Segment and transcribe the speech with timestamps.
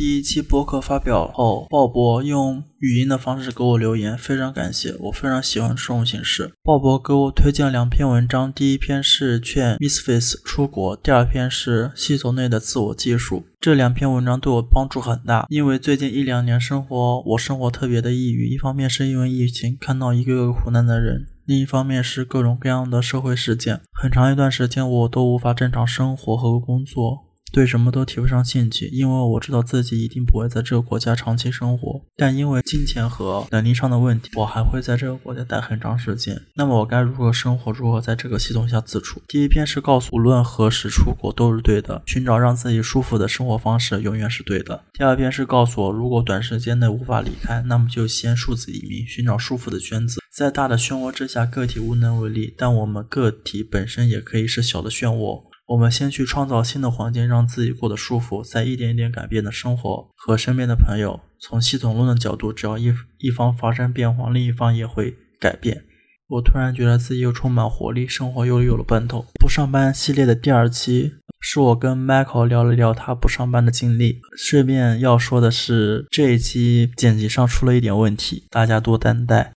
[0.00, 6.54] 第一期播客发表后，鲍勃用语音的方式给我留言，非常感谢，我非常喜欢这种形式。
[6.62, 13.44] 鲍勃给我推荐两篇文章，第一篇是劝 Misfits 出国，第二篇是系统内的自我技术。
[13.60, 21.26] 这两篇文章对我帮助很大，因为最近一两年生活，我生活特别的抑郁，一方面是因为疫情，看到一个个苦难的人。
[21.44, 32.00] 另一方面是各种各样的社会事件，很长一段时间我都无法正常生活和工作，对什么都提不上兴趣，因为我知道自己一定不会在这个国家长期生活。
[32.16, 36.40] 但因为金钱和能力上的问题，我还会在这个国家待很长时间。
[36.54, 37.72] 那么我该如何生活？
[37.72, 39.20] 如何在这个系统下自处？
[39.26, 44.84] 第一篇是告诉，无论何时出国都是对的，寻找让自己舒服的生活方式永远是对的。
[44.92, 50.20] 第二篇是告诉我，如果短时间内无法离开，那么就先数字移民，寻找舒服的圈子。
[50.30, 55.49] 在大的漩涡之下，个体无能为力，但我们个体本身也可以是小的漩涡。
[55.70, 61.20] 我们先去创造新的环境，让自己过得舒服，再一点一点改变的生活和身边的朋友。
[61.38, 65.84] 从系统论的角度，只要一一方发生变化，另一方也会改变。
[66.26, 69.24] 我突然觉得自己又充满活力，生活又有了奔头。
[69.38, 74.20] 不上班系列的第二期是我跟 Michael 聊了聊他不上班的经历。
[74.36, 79.52] 顺便要说的是，这一期剪辑上出了一点问题，大家多担待。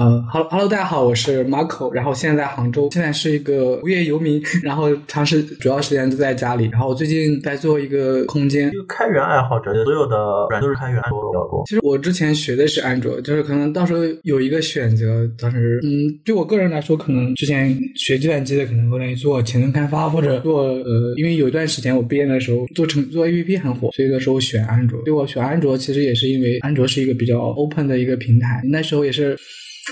[0.00, 10.16] 嗯，Hello Hello，大家好，我是 Marco，然后现在在杭州，现在是一个无业游民，然后长时主要时间都在家里，然后我最近在做一个空间，一个开源爱好者，所有的
[10.50, 11.64] 软都是开源安卓比较多。
[11.66, 25.02] 其实我之前学的是安卓，就是可能到时候有一个选择，当时嗯，对我个人来说，可能之前学计算机的可能会愿意做前端开发或者做呃，因为有一段时间我毕业的时候做成做 APP 很火，所以那时候选安卓。
[25.02, 29.36] 对我选安卓其实也是因为安卓是一个比较 open 的一个平台，那时候也是。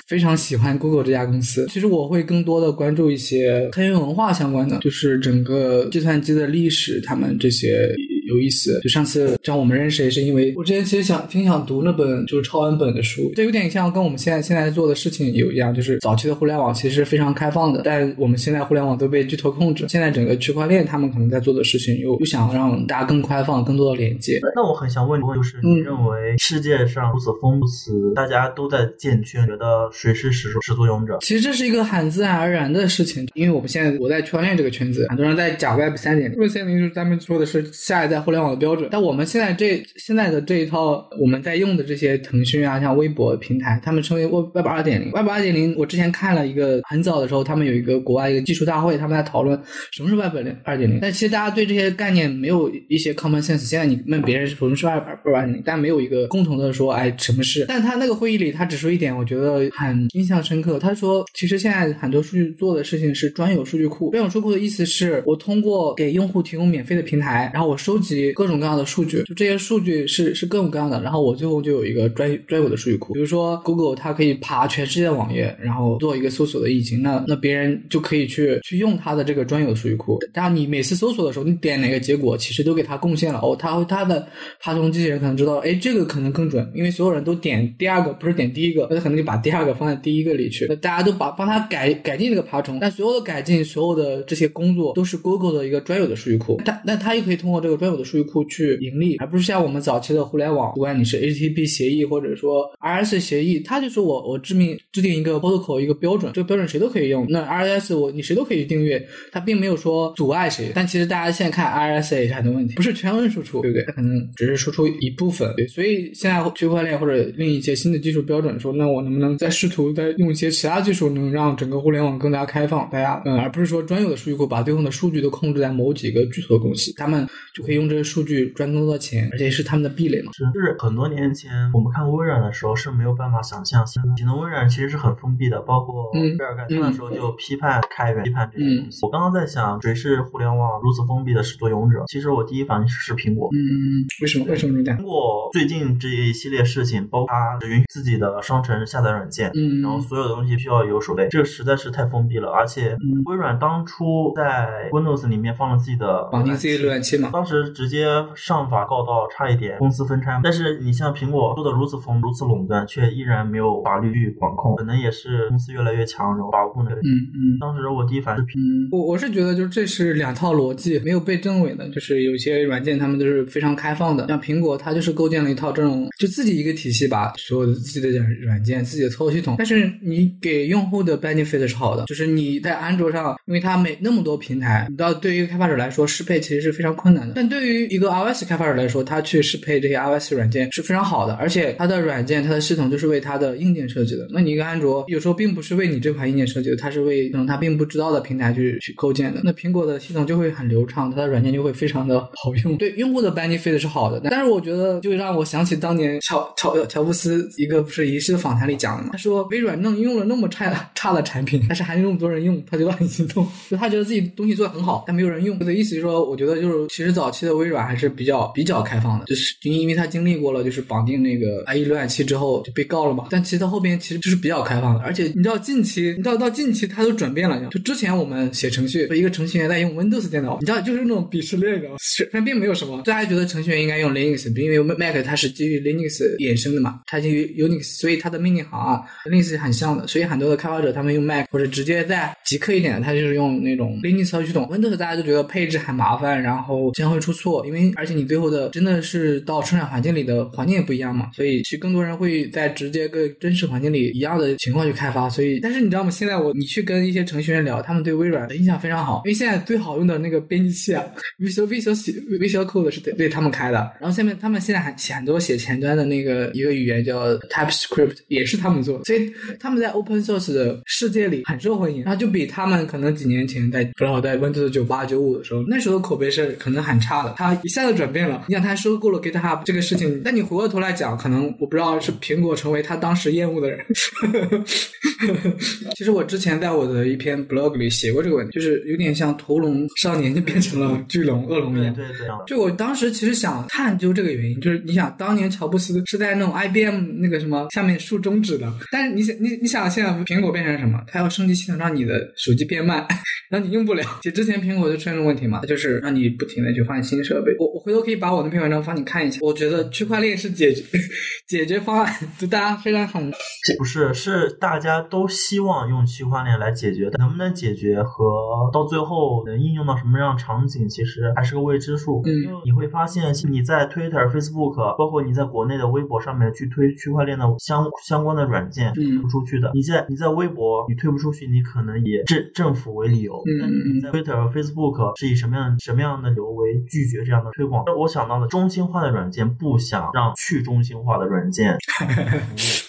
[0.06, 1.66] 非常喜欢 Google 这家公司。
[1.70, 7.94] 其实我会更多的关注一些开源文化相关的，就是整个计算机的历史，他们这些。
[8.26, 24.40] 有意思，就上次让我们认识也是因为我之前其实想挺想读那本就是超文本的书，这有点像跟我们现在现在做的事情有一样，就是早期的互联网其实非常开放的，但我们现在互联网都被巨头控制，现在整个区块链他们可能在做的事情又又想让大家更开放，更多的连接。
[24.54, 31.16] 那我很想问，就是你认为世界上如此丰富，大家都在建圈，觉得谁是始始作俑者？
[31.20, 38.15] 其实这是一个很自然而然的事情，因为我们现在我在区块链这个圈子，很多人在讲 Web 三点零，Web 三点零就是咱们说的是下一代。
[38.16, 45.12] 在互联网的标准，但我们现在这现在的这一套我们在用的这些腾讯啊，像微博平台，他们称为 Web Web 二点零。
[45.12, 49.60] Web 二点零，我之前看了一个很早的时候，他们有一个国外一个技术大会，他们在讨论
[49.92, 50.34] 什么是 Web
[50.64, 50.98] 二点零。
[51.00, 53.58] 但其实大家对这些概念没有一些 common sense。
[53.58, 57.64] 现在你问别人什么是 Web 二点零，但没有一个共同的说，哎，什么是？
[57.66, 60.78] 但他那个会议里，他只说一点，我觉得很印象深刻。
[60.78, 64.10] 他说，其实现在很多数据做的事情是专有数据库。
[64.12, 68.86] 专有数据库的意思是我通过给用户提供免费的平台，然后我收集各种各样的。
[68.86, 73.12] 数据就这些数据是是各种各样的，然后我最后就有一个专专有的数据库。
[73.14, 80.20] 比如说 Google 它可以爬全世界的网页，然后做一个搜索的引擎，那那别人就可以去去用它的这个专有的数据库。
[80.32, 83.56] 当然你每次搜索的时候，你点哪个结果，其实都给它贡献了哦。
[83.58, 84.24] 它它的
[84.60, 90.66] 爬虫机器人可能知道，哎，这个可能更准，因为所有人都点第二个，不是点第一个，那可能就把第二个放在第一个里去。
[90.68, 96.60] 那大家都把帮他改改进这个爬虫，但所有的改进，所有的这些工作都是 Google 的一个专有的数据库。
[96.64, 98.76] 但但它又可以通过这个专有的数据库去。
[98.76, 107.26] 盈利，而不是像我们早期的互联网，不管你是 HTTP 协议或者说 RS 协议，它就是我我制定制定一个 protocol 一个标准，这个标准谁都可以用。
[107.28, 110.70] 那 RS 我你谁都可以订阅，它并没有说阻碍谁。
[110.74, 113.84] 但其实大家现在看 RS 也是很多问题，不是全文输出，对不对？
[113.86, 115.52] 它可能只是输出一部分。
[115.56, 122.88] 对，所以现在区块链或者另一些新的技术标准说，那我能不能再试图再用一些其他技术，能让整个互联网更加开放？
[122.90, 128.66] 大家嗯，而不是说专有的数据库把对方的数据都控制在某几个巨头公司，他们就可以用这个数据赚。
[128.66, 130.32] 更多的钱，而且是他们的壁垒嘛。
[130.32, 138.98] 是，就是很多年前我们看微软的时候是没有办法想象，以前的微软其实是很封闭的，包括比尔盖茨的时候就批判开源、批判这些东西。
[139.06, 142.02] 我刚刚在想，谁是互联网如此封闭的始作俑者？
[142.08, 143.48] 其实我第一反应是苹果。
[143.52, 144.44] 嗯，为什么？
[144.46, 144.98] 为什么这样？
[144.98, 152.50] 苹果最近这一系列事情，包括它只允许自己的商城下载软件，嗯，然后所有的东西需要有手备，这个实在是太封闭了。
[152.50, 152.96] 而且
[153.26, 158.66] 微软当初在 Windows 里面放了自己的绑定自己浏览器嘛，当时直接上。
[158.66, 160.40] 法告到差一点，公司分拆。
[160.42, 166.96] 但是你像苹果做的如此疯，如此垄断，却依然没有法律去管控，可能也是公司越来越强，然后保护那个。
[166.96, 167.58] 嗯嗯。
[167.60, 168.58] 当时我第一反应是，
[168.90, 171.88] 我我是觉得，就是这是两套逻辑，没有被证伪的。
[171.90, 179.54] 就是有些软件，他们都是非常开放的，像苹果，它就是构建了一套这种，就自己一个体系，吧所有的自己的软软件、自己的操作系统。
[179.58, 187.34] 但是你给用户的 benefit 是好的，就是你在安卓上，因为它没那么多平台，你知道，对于开发者来说，适配其实是非常困难的。
[187.36, 194.26] 但对对于一个 iOS 开发者来说，他去适配这些 iOS 软件是非常好的，而且它的软件、它的系统就是为它的硬件设计的。
[194.30, 199.40] 那你一个安卓有时候并不是为你这款硬件设计的，它是为可能它并不知道的平台去去构建的。
[199.42, 204.20] 那苹果的系统就会很流畅，它的软件就会非常的好用，对用户的 benefit 是好的。
[204.28, 215.56] 但是我觉得就让我想起当年乔乔乔布斯一个不是仪式的访谈里讲的嘛，他说微软弄用了那么差差的产品，但是还有那么多人用，他觉得很心痛，就他觉得自己东西做的很好，但没有人用。
[215.58, 223.26] 我的意思是说，我觉得就是其实早期的微软还是比较比较开放的，就是因为他经历过了就是绑定那个 IE 浏览器之后就被告了嘛。
[223.30, 231.96] 但其实到后边其实就是比较开放的，而且你知道近期，你知道到近期它都转变了，就之前我们写程序，一个程序员在用 Windows 电脑，你知道就是那种鄙视链，你知道吗？
[232.00, 244.66] 虽然并没有什么，大家觉得程序员应该用 Linux，因为 Mac 它是基于 Linux 衍生的嘛，它基于 Unix，所以它的命令行啊 Linux 很像的，所以很多的开发者他们用 Mac 或者直接在极客一点，他就是用那种 Linux 操作系统。
[244.66, 255.28] Windows 大家就觉得配置很麻烦，然后经常会出错，因为而且你最后的真的是到生产环境里的环境也不一样嘛，所以其实更多人会在直接跟真实环境里一样的情况去开发。
[255.28, 256.10] 所以，但是你知道吗？
[256.10, 261.04] 现在我你去跟一些程序员聊，他们对微软的印象非常好，因为现在最好用的那个编辑器啊
[261.38, 261.94] ，Visual Visual
[262.38, 263.76] Visual Code 是对对他们开的。
[264.00, 272.04] 然后下面他们现在还写很多写前端的那个一个语言叫 TypeScript，也是他们做，所以他们在 Open Source 的世界里很受欢迎。
[272.04, 277.16] 然后就比他们可能几年前在正好在 Windows 九八九五的时候，那时候的口碑是可能很差。
[277.36, 278.44] 他一下子转变了。
[278.48, 283.84] 你想，他收购了 GitHub 这个事情，但你回过头来讲，可能我不知道是苹果成为他当时厌恶的人。
[285.96, 291.94] 其实我之前在我的一篇 blog 里写过这个问题，就是有点像屠龙少年就变成了巨龙恶龙一样。
[291.94, 301.02] 对对，就我当时其实想探究这个原因，就是你想当年乔布斯是在那种 IBM 那个什么下面竖中指的，但是你想你你想现在苹果变成什么？
[301.06, 303.06] 它要升级系统，让你的手机变慢，
[303.50, 304.02] 让你用不了。
[304.22, 307.52] 其实之前苹果就出现了问题嘛，就是让你不停的去换新设备。
[307.58, 309.38] 我我回头可以把我那篇文章发你看一下。
[309.42, 310.82] 我觉得区块链是解决
[311.48, 313.30] 解决方案，就大家非常很
[313.78, 318.24] 不是是大家都希望用区块链来解决但，能不能解决和
[318.72, 322.22] 到最后能应用到什么样场景，其实还是个未知数。
[322.24, 329.70] 嗯，因为你会发现你在 Twitter、Facebook，包括你在国内的微博上面去推区块链的相相关的软件，推不出去的。
[329.74, 333.42] 你在你在微博你推不出去，你可能以政政府为理由。
[333.46, 337.84] 嗯你在 Twitter、Facebook 是以什么样什么样的理由为拒绝这样的推广？
[337.96, 342.86] 我想到的中心化的软件不想让去中心化的软件服务。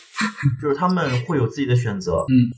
[0.60, 2.26] 就是他们会有自己的选择。
[2.28, 2.50] 嗯，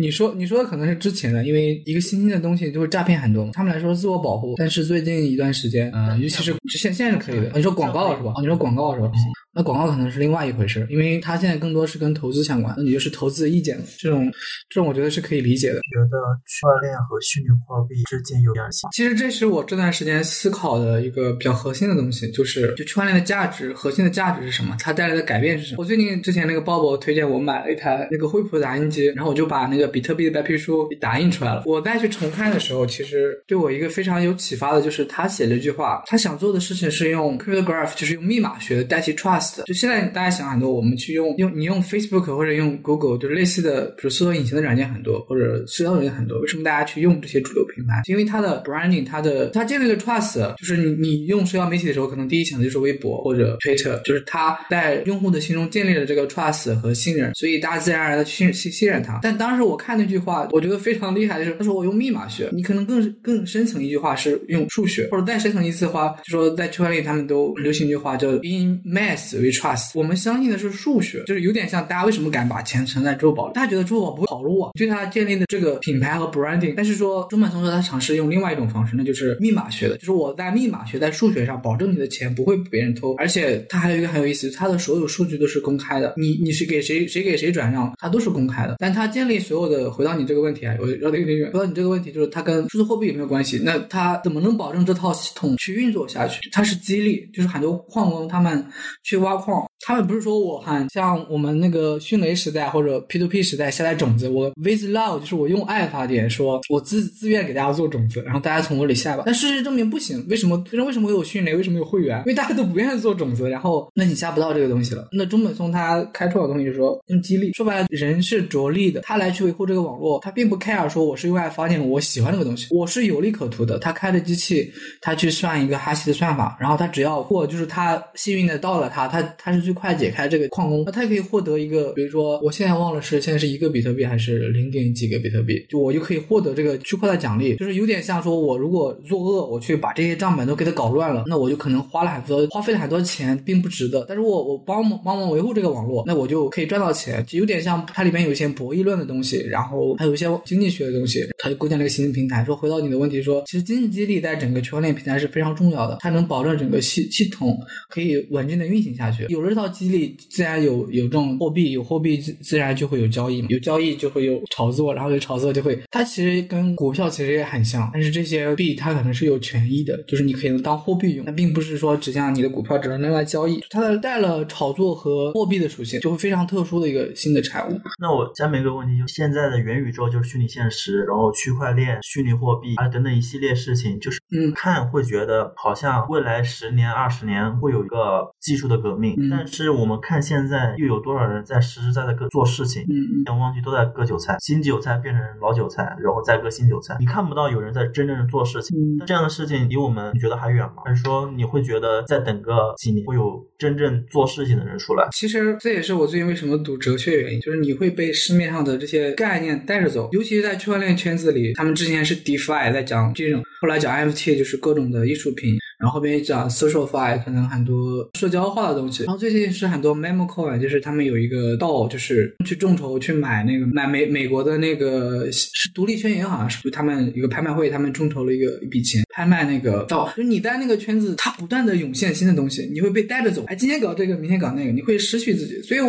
[0.00, 4.54] 你说你说的可能是之前的，因为一个新兴的东西就会诈骗很多，他们来说自我保护。
[4.58, 7.50] 但是最近一段时间，嗯，尤其是现现在是可以的。
[7.54, 8.32] 你说广告是吧？
[8.40, 9.10] 你说广告是吧？
[9.54, 13.84] 那广告可能是另外一回事，因为它现在更多是跟投资相关，那你就是投资的意见了。
[13.98, 14.30] 这种
[14.68, 15.76] 这种我觉得是可以理解的。
[15.76, 18.86] 觉得区块链和虚拟货币之间有联系。
[18.92, 24.76] 其实这是我这段时间思考的一个比较核心的东西，就是就区块链的价值，核心的价值是什么？
[24.78, 25.76] 它带来的改变是什么？
[25.78, 31.62] 我最近之前那个鲍勃推荐我买了一台那个惠普打印机，然后我就把那个比特币的白皮书打印出来了。
[31.66, 39.62] 我再去重看的时候，其实对我一个非常有启发的就是他写了一句话，他想做的事情是用 cryptograph，就是用密码学代替 trust。
[39.64, 48.02] 就现在大家想很多，我们去用用你用 Facebook 或者用 Google，就是类似的，比如搜索引擎的软件很多，或者社交软件很多，为什么大家去用这些主流平台？
[48.06, 59.18] 因为它的 branding，它的它建立了 trust，就是你你用社交媒体的时候，可能第一想的就是微博或者 Twitter，就是它在用户的心中建立了这个 trust 和信任，所以大家自然而然的信信信任它。
[59.22, 76.74] 但当时我看那句话，我觉得非常厉害的是，他说我用密码学，你可能更更深层一句话是用数学，或者再深层一次的话，就说在区块链他们都流行一句话叫 in math we trust，我们相信的是数学，就是有点像大家为什么敢把钱存在支付宝里，大家觉得支付宝不会跑路啊，对他建立的这个品牌和 branding。
[76.76, 88.76] 但是说中本聪说他尝试用另外一种方式，那就是密码学的，就是我在密码学在数学上保证你的钱不会被别人偷，而且他还有一个很有意思，他的所有数据都是公开的，你你是给谁谁给谁转让，它都是公开的。
[88.78, 93.58] 但他建立所有的，回答你这个问题啊，我绕得有点远，回答你这个问题就是它跟数字货币有没有关系？
[93.64, 96.50] 那它怎么能保证这套系统去运作下去？
[96.50, 98.64] 它是激励，就是很多矿工他们
[99.02, 109.22] 去挖矿，他们不是说我很像我们那个迅雷时代或者 P to P 时代下载种子，我 with love 就是我用爱发电，说我自自愿给大家做种子，然后大家从我里下吧。
[109.24, 110.62] 但事实证明不行，为什么？
[110.72, 111.54] 为什么会有迅雷？
[111.54, 112.18] 为什么有会员？
[112.18, 115.08] 因为大家都不愿意做种子，然后那你下不到这个东西了。
[115.12, 123.78] 那中本聪他开创的东西就是说用激励，说白了人是着力的，他来去维护这个网络，他并不 care 说我是用爱发电，我喜欢这个东西，我是有利可图的。
[123.78, 124.70] 他开着机器，
[125.00, 129.67] 他去算一个哈希的算法，然后他只要过，就是他幸运的到了他，他他是。
[129.68, 144.04] 去快解开这个矿工，那他也可以获得一个，比如说我现在忘了是现在是一个比特币还是零点几个比特币，就我就可以获得这个区块的奖励，就是有点像说我如果作恶，我去把这些账本都给他搞乱了，那我就可能花了很多花费了很多钱，并不值得。
[144.08, 152.44] 但是我我帮忙帮忙维护这个网络，那我就可以赚到钱，就有点像它里面有一些博弈论的东西，然后还有一些经济学的东西，它就构建了一个新的平台。
[152.44, 157.58] 说回到你的问题，说其实经济激励在整个区块链平台是非常重要的，它能保证整个系系统
[157.88, 159.26] 可以稳定的运行下去。
[159.28, 177.78] 有了套激励，自然有有这种货币，有货币自自然就会有交易嘛，有交易就会有炒作，然后有炒作就会，它其实跟股票其实也很像，但是这些币它可能是有权益的，就是你可以当货币用，那并不是说只像你的股票只能用来交易，它的带了炒作和货币的属性，就会非常特殊的一个新的产物。
[178.00, 192.82] 那我下面一个问题就是，现在的元宇宙就是虚拟现实，然后区块链、虚拟货币啊等等一系列事情，就是嗯看会觉得好像未来十年、二十年会有一个技术的革命，嗯但是我们看现在又有多少人在实实在在地做事情？
[192.82, 193.24] 嗯嗯。
[193.28, 198.76] 望望去都在割韭菜，新韭菜变成老韭菜，然后再割新韭菜，你看不到有人在真正的做事情。
[198.76, 200.82] 嗯那这样的事情离我们你觉得还远吗？
[200.84, 205.06] 还是说你会觉得再等个几年会有真正做事情的人出来？
[205.12, 235.62] 其实这也是我最近为什么读哲学的原因，就是你会被市面上的这些概念带着走，尤其是在区块链圈子里，他们之前是 DeFi 在讲这种，后来讲 NFT 就是各种的艺术品，然后后边讲 SocialFi 可能很多社交化的东西，然后最近是很多 Memo Coin，就是他们有一个道，就是去众筹去买那个买美美国的那个是独立宣言，好像是他们一个拍卖会，他们众筹了一个一笔钱拍卖那个道，就你在那个圈子，它不断的涌现新的东西，你会被带着走，哎，今天搞这个，明天搞那个，你会失去自己。
[235.62, 235.80] 所以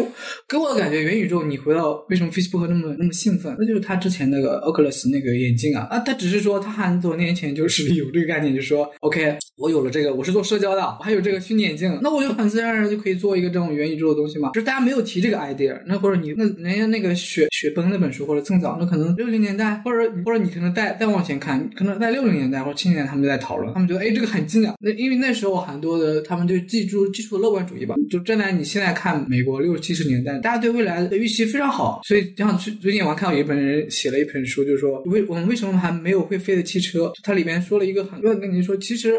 [0.48, 5.88] 给我的感觉，元宇宙你回到为什么 Facebook 那么那么兴奋，那就是他之前那个 Oculus 那个眼镜啊。
[5.90, 14.52] 啊，他只是说他很多年前就是有这个概念，就说 OK，我有有了这个，我是做社交的，我还有这个虚拟眼镜，那我就很自然而然就可以做一个这种元宇宙的东西嘛。
[14.54, 39.14] 就是大家没有提这个 idea，那或者你那人家那个雪雪崩那本书或者更早，那可能六零年代，或者或者你可能再再往前看，可能在六零年代或者七零年代他们就在讨论，他们觉得哎这个很近啊，那因为那时候很多的他们对技术技术的乐观主义吧，就站在你现在看美国六七十年代，大家对未来的预期非常好，所以就像最最近我还看到有一本人写了一本书，就是说为我们为什么还没有会飞的汽车，它里面说了一个很，我跟你说其实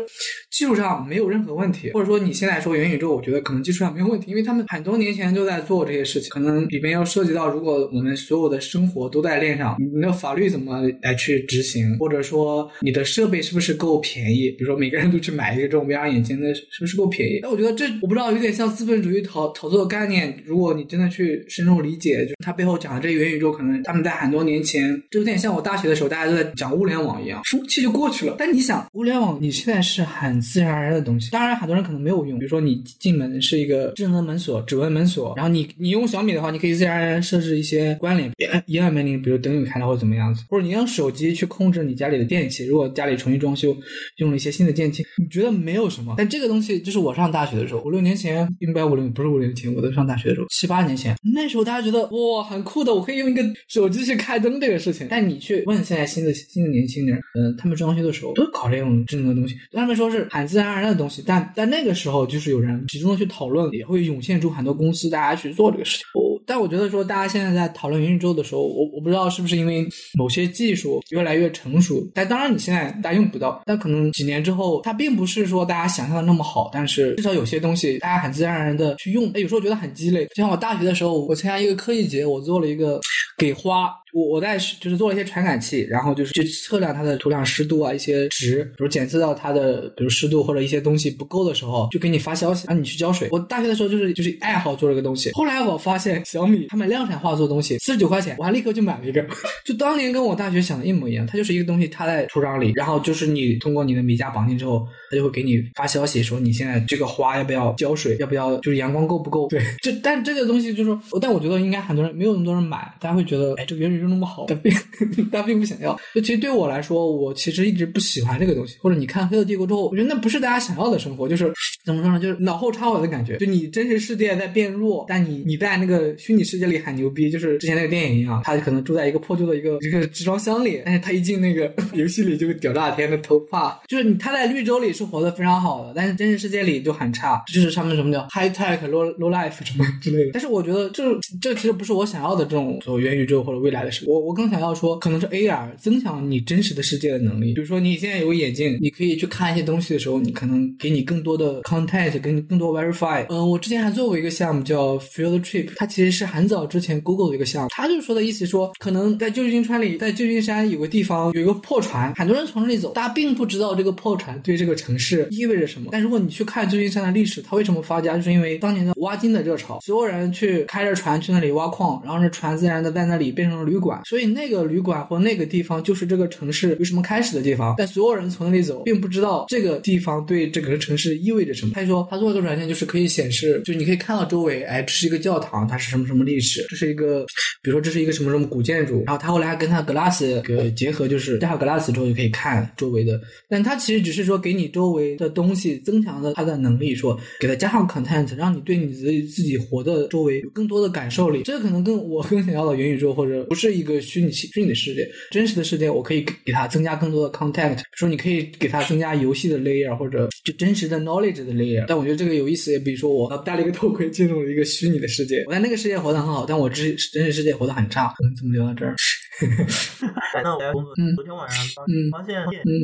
[0.51, 17.39] 技术上没有任何问题，或者说你现在说元宇宙，我觉得可能技术上没有问题，因为他们很多年前就在做这些事情，可能里面要涉及到如果我们所有的生活都在链上，你的法律怎么来去执行，或者说你的设备是不是够便宜，比如说每个人都去买一个这种 VR 眼镜，那是不是够便宜？
[17.43, 20.37] 那我觉得这我不知道，有点像资本主义炒炒作的概念。
[20.45, 28.35] 如果你真的去深入理解，就是它背后讲的这元宇宙，可能他们在很多年前，就有点像我大学的时候大家都在讲物联网一样，风气就过去了。
[28.39, 43.77] 但你想，物联网你现在是很自然而然的东西，当然很多人可能没有用，比如说你进门是一个智能门锁、指纹门锁，然后你你用小米的话，你可以自然而然设置一些关联，一按一按门铃，比如灯有开了或者怎么样子，或者你用手机去控制你家里的电器，如果家里重新装修，
[44.17, 55.07] 用了一些新的电器，你觉得没有什么，但这个东西就是我上大学的时候，五六年前，应该五六不是五六年前，我在上大学的时候，七八年前，那时候大家觉得哇很酷的，我可以用一个手机去开灯这个事情。
[55.11, 66.05] 但你去问现在新的新的年轻人，嗯、他们装修的时候都搞这种智能的东西，他们说是很自然而然的东西，但但那个时候就是有人集中的去讨论，也会涌现出很多公司大家去做这个事情。
[66.15, 69.87] 我但我觉得说，大家现在在讨论元宇宙的时候，我我不知道是不是因为
[70.19, 80.25] 某些技术越来越成熟，但当然你现在大家用不到，但可能几年之后，它并不是说大家想象的那么好，但是至少有些东西大家很自然而然的去用，哎，有时候觉得很鸡肋。
[80.27, 83.01] 就像我大学的时候，我参加一个科技节，我做了一个
[83.37, 83.91] 给花。
[84.13, 93.29] 我我在就是做了一些传感器，然后就是去测量它的土壤湿度啊，一些值，比如检测到它的比如湿度或者一些东西不够的时候，就给你发消息让你去浇水。
[93.31, 99.25] 我大学的时候就是就是爱好做这个东西，后来我发现小米他们量产化做东西四十九块钱，我还立刻就买了一个，
[99.65, 109.49] 就当年跟我大学想的一模一样，它就是一个东西插在土壤里，然后就是你通过你的米家绑定之后，他就会给你发消息说你现在这个花要不要浇水，要不要就是阳光够不够？
[109.49, 114.73] 对，这但这个东西就是，但我觉得应该很多人没有那么多人买，大家会觉得哎这个元宇宙那么好，但并
[115.31, 115.99] 大家并不想要。
[116.15, 118.77] 就其实对我来说，我其实一直不喜欢这个东西。
[118.81, 121.53] 或者你看《黑色帝国》之后，我觉得那不是大家想要的生活，就是
[121.85, 122.21] 怎么说呢？
[122.21, 123.37] 就是脑后插我的感觉。
[123.39, 140.31] 就你真实世界在变弱，但你你在那个虚拟世界里很牛逼，就是之前那个电影一样，他可能住在一个破旧的一个一个集装箱里，但是他一进那个 游戏里就屌炸天的头发，就是你他在绿洲里是活得非常好的，但是真实世界里就很差，就是他们什么叫 high tech low low life 什么之类的。
[140.33, 141.03] 但是我觉得这
[141.41, 144.05] 这其实不是我想要的这种所谓元宇宙或者未来的事。
[144.07, 147.55] 我我更想要说，可能是 AR 增强你真实的世界的能力。
[147.55, 153.25] 比如说你现在有个眼镜，你可以去看一些东西的时候，你可能给你更多的 content，跟更多 verify。
[153.29, 165.91] 嗯，我之前还做过一个项目叫 Field Trip，它其实是很早之前 Google 的一个项目，他就说的意思说，可能在旧金山里，在旧金山有个地方有一个破船，很多人从那里走，大家并不知道这个破船对这个城城市意味着什么。
[165.93, 177.75] 但如果你去看旧金山的历史，它为什么发家，就是因为当年的挖金的热潮，所有人去开着船去那里挖矿，然后这船自然的在那里变成了旅馆，所以那个旅馆或那个地方就是这个城市为什么开始的地方。
[177.79, 181.73] 但所有人从那里走，并不知道这个地方对整个城市意味着什么。
[181.75, 187.25] 他说他做一个软件，就是可以显示，就你可以看到周围，哎，这是一个教堂，它是什么什么历史，这是一个，
[187.63, 189.05] 比如说这是一个什么什么古建筑。
[189.07, 193.21] 然后他后来还跟他 Glass 个结合，就是加上 Glass 之后就可以看周围的。
[193.49, 201.43] 但他其实只是说给你围的东西增强了他的能力，说给他加上 content，让你对你自己自己活的周围有更多的感受力。
[201.43, 211.85] 这个可能跟我更想要的元宇宙或者不是一个虚拟虚拟的世界，真实的世界我可以给他增加更多的 content，比如说你可以给他增加游戏的 layer 或者就真实的 knowledge 的 layer。
[211.87, 218.15] 但我觉得这个有意思，也比如说我戴了一个头盔进入了一个虚拟的世界，我在那个世界活得很好，但我真真实世界活得很差。
[218.19, 218.95] 我们怎么聊到这儿？
[220.45, 221.65] 那我工作，昨天晚上
[222.13, 222.37] 发现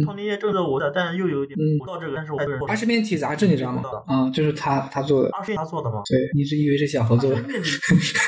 [0.04, 2.38] 创业正在我的，但又有一点不到这个，但是我
[2.68, 3.82] 二十面体杂志你知道吗？
[4.08, 5.30] 嗯，就是他他做的。
[5.30, 6.02] 二十面他做的吗？
[6.06, 7.30] 对，你是以为是小合作？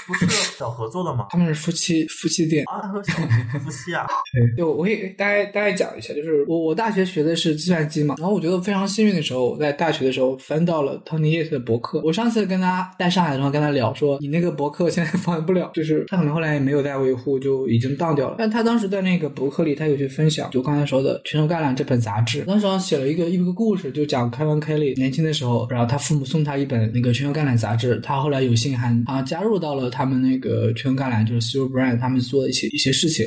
[0.06, 1.26] 不是小合作的吗？
[1.30, 2.88] 他们是夫妻夫妻店啊，
[3.58, 4.06] 夫妻啊。
[4.32, 12.00] 对，就我可以大概大概讲一下，就是我我大学学的是计算机嘛，然后我觉得非常幸运的时候，在大学的时候翻到了 Tony Yes 的博客。
[12.04, 18.36] 我上次跟他在上海的时候跟他聊说，你那个博客现在 发不了，就是他可能后来也没有在维护，就已经当掉了。
[18.38, 33.26] 但他当时在那个博客里，他有去分享，就刚才说的《全球概览》这本杂志，当时写了一个一个故事，就讲凯文·凯利年轻的时候，然后他父母送他一本那个《全球橄榄》杂志，他后来有幸还啊加入到了他们那个《全球橄榄》，就是 Super Brand 他们做的一些一些事情。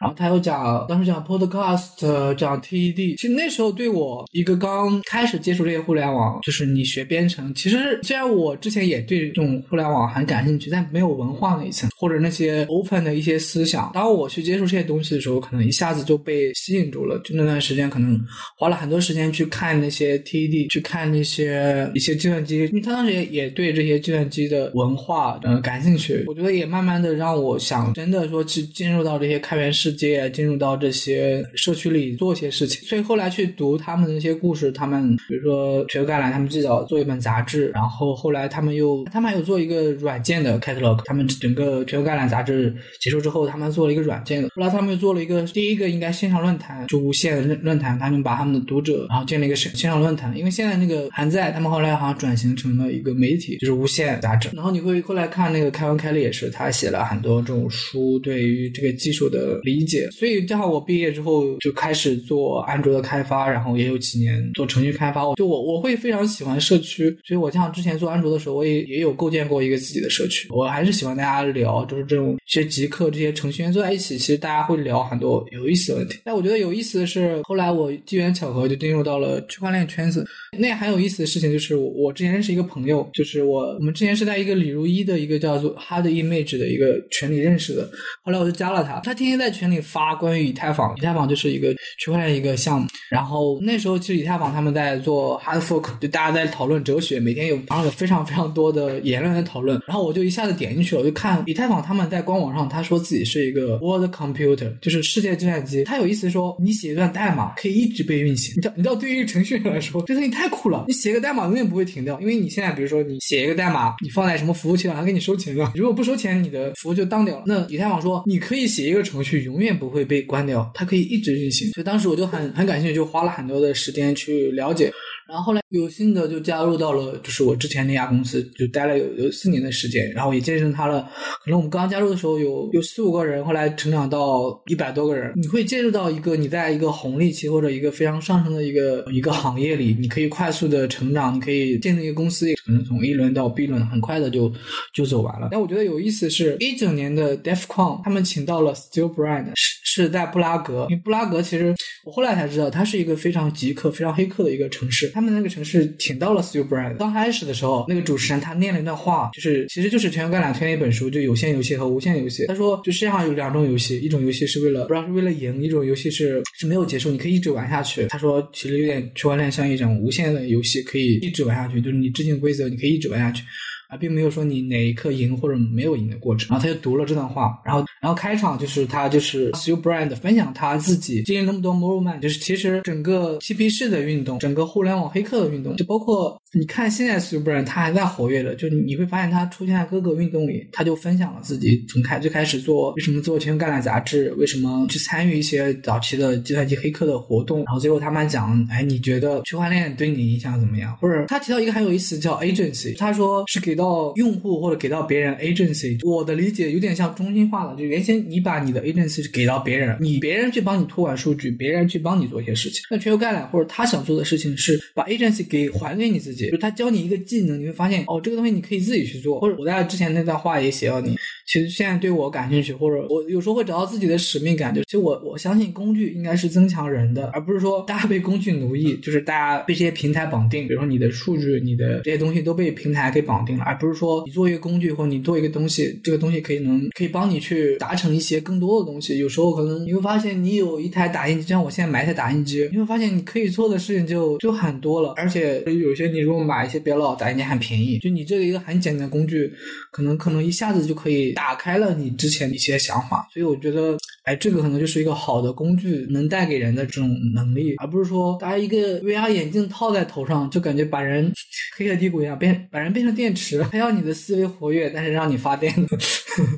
[0.00, 3.16] 然后他又讲，当时讲 podcast，讲 TED。
[3.16, 7.54] 其实那时候对我一个刚开始接触这些互联网，就是你学编程。
[7.54, 13.90] 其实虽然我之前也对这种互联网很感兴趣，但没有文化那一层，或者那些 open 的一些思想。
[13.92, 17.20] 当我去接触这些东西的时候，可能一下子就被吸引住了。
[17.22, 18.18] 就那段时间，可能
[18.56, 22.56] 花了很多时间去看那些 TED，去看那些一些计算机。
[22.56, 26.24] 因为他当时也也对这些计算机的文化呃感兴趣。
[26.26, 29.89] 我觉得也慢慢的让我想真的说去进入到这些开源世。
[29.90, 59.79] 世界进入到这些社区里做一些事情，所以后来去读他们的那些故事，他们比如说全球概览，他们最早做一本杂志，然后后来他们又他们还有做一个软件的 catalog，他们整个全球概览杂志结束之后，他们做了一个软件的，后来他们又做了一个第一个应该线上论坛，就无线论论坛，他们把他们的读者然后建了一个线线上论坛，因为现在那个还在，他们后来好像转型成了一个媒体，就是无线杂志，然后你会后来看那个凯文凯利也是，他写了很多这种书，对于这个技术的理。
[59.80, 65.22] 理解，所以正好我毕业之后就开始做安卓的开发，然后也有几年做程序开发。
[65.36, 70.48] 就我我会非常喜欢社区，所以我像之前做安卓的时候，我也也有构建过一个自己的社区。
[70.50, 76.18] 我还是喜欢大家聊，就是这种一些极客这些程序员坐在一起，其实大家会聊很多有意思的问题。
[76.26, 80.26] 但我觉得有意思的是，后来我机缘巧合就进入到了区块链圈子。
[80.58, 87.90] 那很有意思的事情就是，我我之前认识一个朋友，就是我我们之前是在一个李如一的一个叫做 Hard Image 的一个群里认识的。
[88.22, 89.69] 后来我就加了他，他天天在群。
[89.70, 92.88] 里发关于以太坊，以太坊就是一个区块链一个项目。
[93.08, 99.80] 然后那时候其实以太坊他们在做 hard fork，就大家在讨论哲学，每天有然后有非常非常多的言论在讨论。
[99.86, 105.84] 然后我就一下子点进去了，我就看以太坊他们在官网上他说自己是一个 world computer，就是世界计算机。
[105.84, 108.54] 他有意思说，你写一段代码可以一直被运行。
[108.56, 110.84] 你知道，你知道对于一个程序员来说，这东西太酷了。
[110.88, 115.72] 你写个代码永远不会停掉，因为你现在比如说你写一个代码，你放在什么服务器上，他给你收钱了。
[115.74, 117.42] 如果不收钱，你的服务就当掉了。
[117.46, 121.68] 那以太坊说，你可以写一个程序永永远不会被关掉，它可以一直运行。
[121.72, 124.90] 所以当时我就很很感兴趣，就花了很多的时间去了解。
[125.30, 131.08] 然后后来有幸的就加入到了，就是我之前那家公司，就待了有有四年的时间，然后也见证他了。
[131.44, 135.32] 可能我们刚加入的时候有有四五个人，后来成长到一百多个人。
[135.36, 144.52] 你会介入到一个你在一个红利期或者一个非常上升的一个一个行业里，你可以快速的成长，你可以建立一个公司，也可能从 A 轮到 B 轮，很快的就
[144.92, 145.48] 就走完了。
[145.52, 150.88] 但我觉得有意思是，一整年的 DefCon，他们请到了 Still Brand，是是在布拉格。
[150.90, 151.72] 因布拉格其实
[152.04, 155.12] 我后来才知道，它是一个非常极客、非常黑客的一个城市。
[155.20, 156.96] 他们那个城市请到了 Stu Brand。
[156.96, 162.46] 刚开始的时候，那个主持人他念了一段话，就是其实就是《全球概览》推荐一本书，就有限游戏和无限游戏。
[162.46, 168.06] 他说，就世界上有两种游戏，一种游戏是为了不知道是为了赢，一种游戏是是没有结束，你可以一直玩下去。
[168.06, 173.42] 他说，其实有点区块链像一种无限的游戏，可以一直玩下去，就是你制定规则，你可以一直玩下去。
[173.90, 176.48] 啊，并没有说你哪一刻赢或者没有赢的过程。
[176.50, 200.96] 然后他就读了这段话，然后，然后开场就是他就是 Stu Brand 分享他自己经历那么多 Moreman，就是其实整个嬉皮士的运动，整个互联网黑客的运动，就包括你看现在 Stu Brand 他还在活跃的，就你会发现他出现在各个运动里，他就分享了自己从开最开始做为什么做全球概览杂志，为什么去参与一些早期的计算机黑客的活动，然后最后他们讲，哎，你觉得区块链对你影响怎么样？
[201.00, 203.80] 或者他提到一个很有意思叫 Agency，他说是给。
[203.80, 212.82] 到用户或者给到别人 agency，我的理解有点像中心化的，就原先你把你的 agency 给到别人，你别人去帮你托管数据，别人去帮你做一些事情。
[212.90, 219.40] 那全球概览或者他想做的事情是把 agency 给还给你自己，就他教你一个技能，你会发现哦，这个东西你可以自己去做。
[219.40, 221.14] 或者我在之前那段话也写到你，
[221.46, 233.64] 其实现在对我感兴趣，或者我有时候会找到自己的使命感，就其实我我相信工具应该是增强人的，而不是说大家被工具奴役，就是大家被这些平台绑定，比如说你的数据、你的这些东西都被平台给绑定了。
[233.64, 239.18] 而不是说你做一个工具，或者你做一个东西，这个东西可以能可以帮你去达成一些更多的东西。
[239.18, 245.14] 有时候可能你会发现，你有一台打印机，像我现在买一台打印机，你会发现你可以做的事情就就很多了。
[245.16, 249.52] 而且有些你如果买一些比较老打印机很便宜，就你这个一个很简单的工具，
[249.90, 253.26] 可能可能一下子就可以打开了你之前的一些想法。
[253.34, 253.98] 所以我觉得。
[254.24, 261.32] 哎，这个可能就是一个好的工具，能带给人的这种能力，而不是说大家一个 VR 眼镜套在头上，就感觉把人
[261.74, 265.74] 黑客帝国一样变，把人变成电池，还要你的思维活跃，但是让你发电。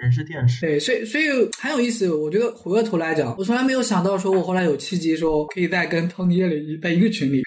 [0.00, 0.66] 人是电池。
[0.66, 1.24] 对，所以所以
[1.58, 2.12] 很有意思。
[2.12, 7.40] 我觉得回过头来讲，我从来没有想到说，我后来有契机说可以在跟 Tony 耶里在一个群里。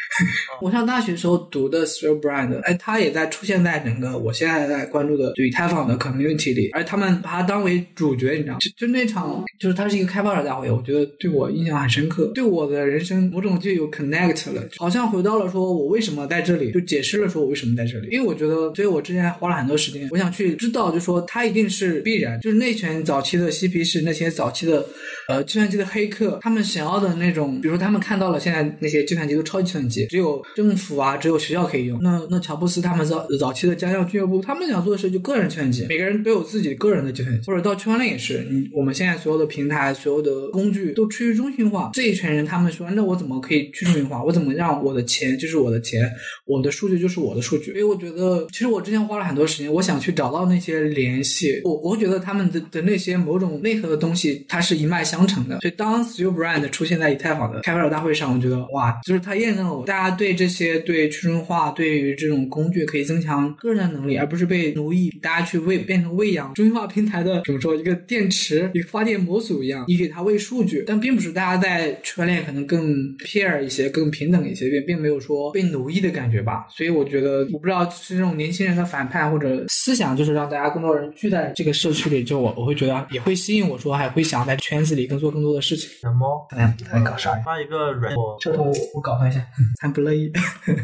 [0.61, 8.59] 我上大学时候读的 s t r e Brand，哎，他也在出现在整个我现在在关注的以太坊的 Community 里，而他们把他当为主角，你知道吗？
[8.59, 10.15] 就就那场，就是他是一个。
[10.15, 18.07] 开发者大会，我觉得对我印象很深刻，对我的人生某种就有 connect 了，好像回到了说我为什么在这里，就解释了说我为什么在这里。
[18.11, 24.85] 因为我觉得，所以我之前花了很多时间，我想去知道，就说他一定是必然，就是那群早期的嬉皮士，那些早期的
[25.27, 31.99] 呃计算机的黑客，他们想要的那种，比如说他们看到了现在那些计算机都超级计算机，只有政府啊，只有学校可以用。
[32.01, 39.93] 那那乔布斯他们早早期的家教俱乐部，他们想做的事就个人计算机，每个人都有自己个人的计算机，或者到区块链也是，你我们现在所有的平台。
[39.95, 44.23] 所有的工具都趋于中心化，这一群人他们说，那我怎么可以去中心化？
[44.23, 46.01] 我怎么让我的钱就是我的钱，
[46.45, 47.71] 我的数据就是我的数据？
[47.71, 51.61] 所以我觉得，其实我之前花了很多时间，我想去找到那些联系。
[51.63, 55.59] 我我觉觉得他们的的那些某种内核的东西，它是一脉相承的。
[55.61, 69.85] 所以当 s t u Brand 出现在以太坊的开发者大会上，我觉得哇，就是它验证了，大家对这些对去中心化，对于这种工具可以增强个人的能力，而不是被奴役，大家去喂变成喂养中心化平台的怎么说一个电池，一个发电模组一样。
[69.87, 76.65] 你给它喂数据，但并不是大家在区块链可能更 peer 一些、更平等一些，并并没有说被奴役的感觉吧。
[76.69, 85.89] 所以我觉得，我不知道是这种年轻人的反叛或者思想，就是让大家更多人聚在这个社区里，就我我会觉得也会吸引我说，还会想在圈子里更做更多的事情。
[86.01, 87.33] 小猫，哎，在搞啥？
[87.37, 89.39] 发一个软件，这头我搞他一下，
[89.81, 90.31] 还不乐意。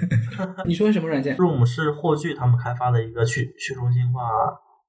[0.65, 4.21] 你说什么软件？Room 是霍炬他们开发的一个去去中心化。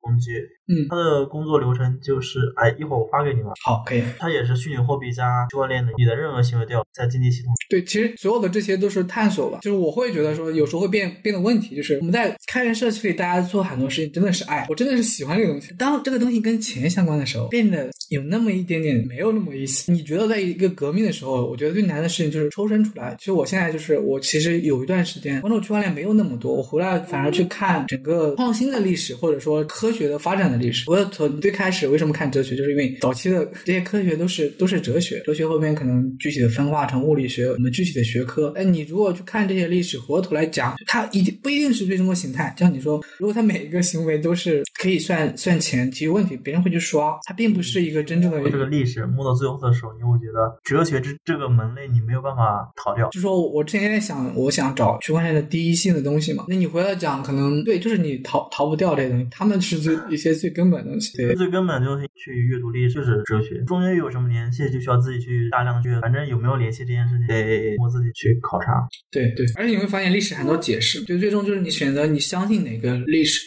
[0.05, 0.33] 工具，
[0.73, 3.53] 嗯，它的工作流程就是，哎，一会儿我发给你们。
[3.63, 4.03] 好，可以。
[4.19, 7.53] 它也是虚拟货币加区块链的，你的任何行为都要在经济系统。
[7.69, 9.59] 对，其实所有的这些都是探索吧。
[9.61, 15.75] 就是我会觉得说，有时候会变变的问题，就是我们在开源社区里，大家做很多事情真的是爱，我真的是喜欢这个东西。
[15.79, 19.93] 当这个东西跟钱相关的时候，变得有那么一点点没有那么意思。
[19.93, 23.15] 你觉得在一个革命的时候，我觉得最难的事情就是抽身出来。
[23.19, 30.91] 其实我现在就是，我其实有一段时间关注区块链没有那么多，我回来反而去看整个创新的历史，或者说科学的发展的历史。
[30.91, 38.53] 我从最开始为什么看哲学，就是因为早期的这些科学都是都是哲学，哲学后面可能具体的分化成物理学，我们具体的学科。
[38.57, 42.55] 哎，你如果去看这些历史，回过头来讲，它一定不一定是最终的形态。
[42.59, 48.43] 像你说，如果它每一个行为都是可以算算钱，提出问题，别人会去刷，它并不是一个真正的。
[48.51, 53.09] 这个历史摸到最后的时候，你会觉得哲学这这个门类你没有办法逃掉。
[53.11, 56.45] 就说我之前在想，我想找区块链的第一性的东西嘛。
[56.49, 60.73] 那你回来讲，可能对，就是你逃逃不掉这些东西，他们是最一些最根。
[60.73, 68.89] 本的东西，对最根本的东西去阅读历史就是哲学，中间有什么联系，就需要自己去大量的去，反正有没有联系这件事情，得我自己去考察。
[69.11, 73.43] 对对，而且你会发现历史很多解释，就最终就是你选择你相信哪个历史。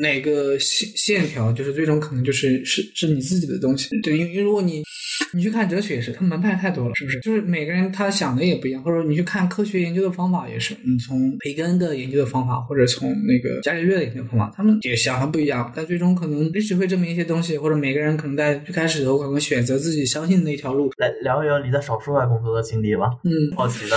[0.00, 3.88] 哪个线线条，就是最终可能就是是是你自己的东西。
[4.02, 4.82] 对，因为如果你
[5.32, 7.20] 你去看哲学也是，它门派太多了，是不是？
[7.20, 20.90] 就是每个人他想的也不一样，或者你去看科学研究的方法也是，你从培根的研究的方法，或者从那个伽利略的研究方法，他们也想的不一样，但最终可能历史会证明一些东西，或者每个人可能在最开始的时候可能选择自己相信的那条路。
[20.96, 23.96] 来聊一聊你在少数外工作的经历吧，嗯，好奇的。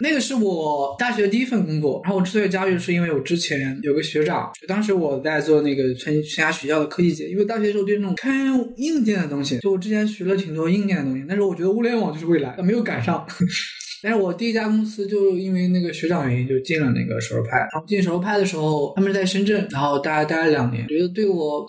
[0.00, 8.34] 那个是我大学第一份工作，然后我之所以加入，是因为我之前有个学长，就当时我在做那个参参加学校的科技节，因为大学的时候对那种看
[8.76, 13.26] 硬件的东西，就我之前学了挺多硬件的东西，但是我觉得物联网就是未来，没有赶上。
[14.02, 21.66] 但是我第一家公司就因为那个学长原因就进了那个手游派，然后进手游派的时候，他们是在深圳，然后大概待了两年，觉得对我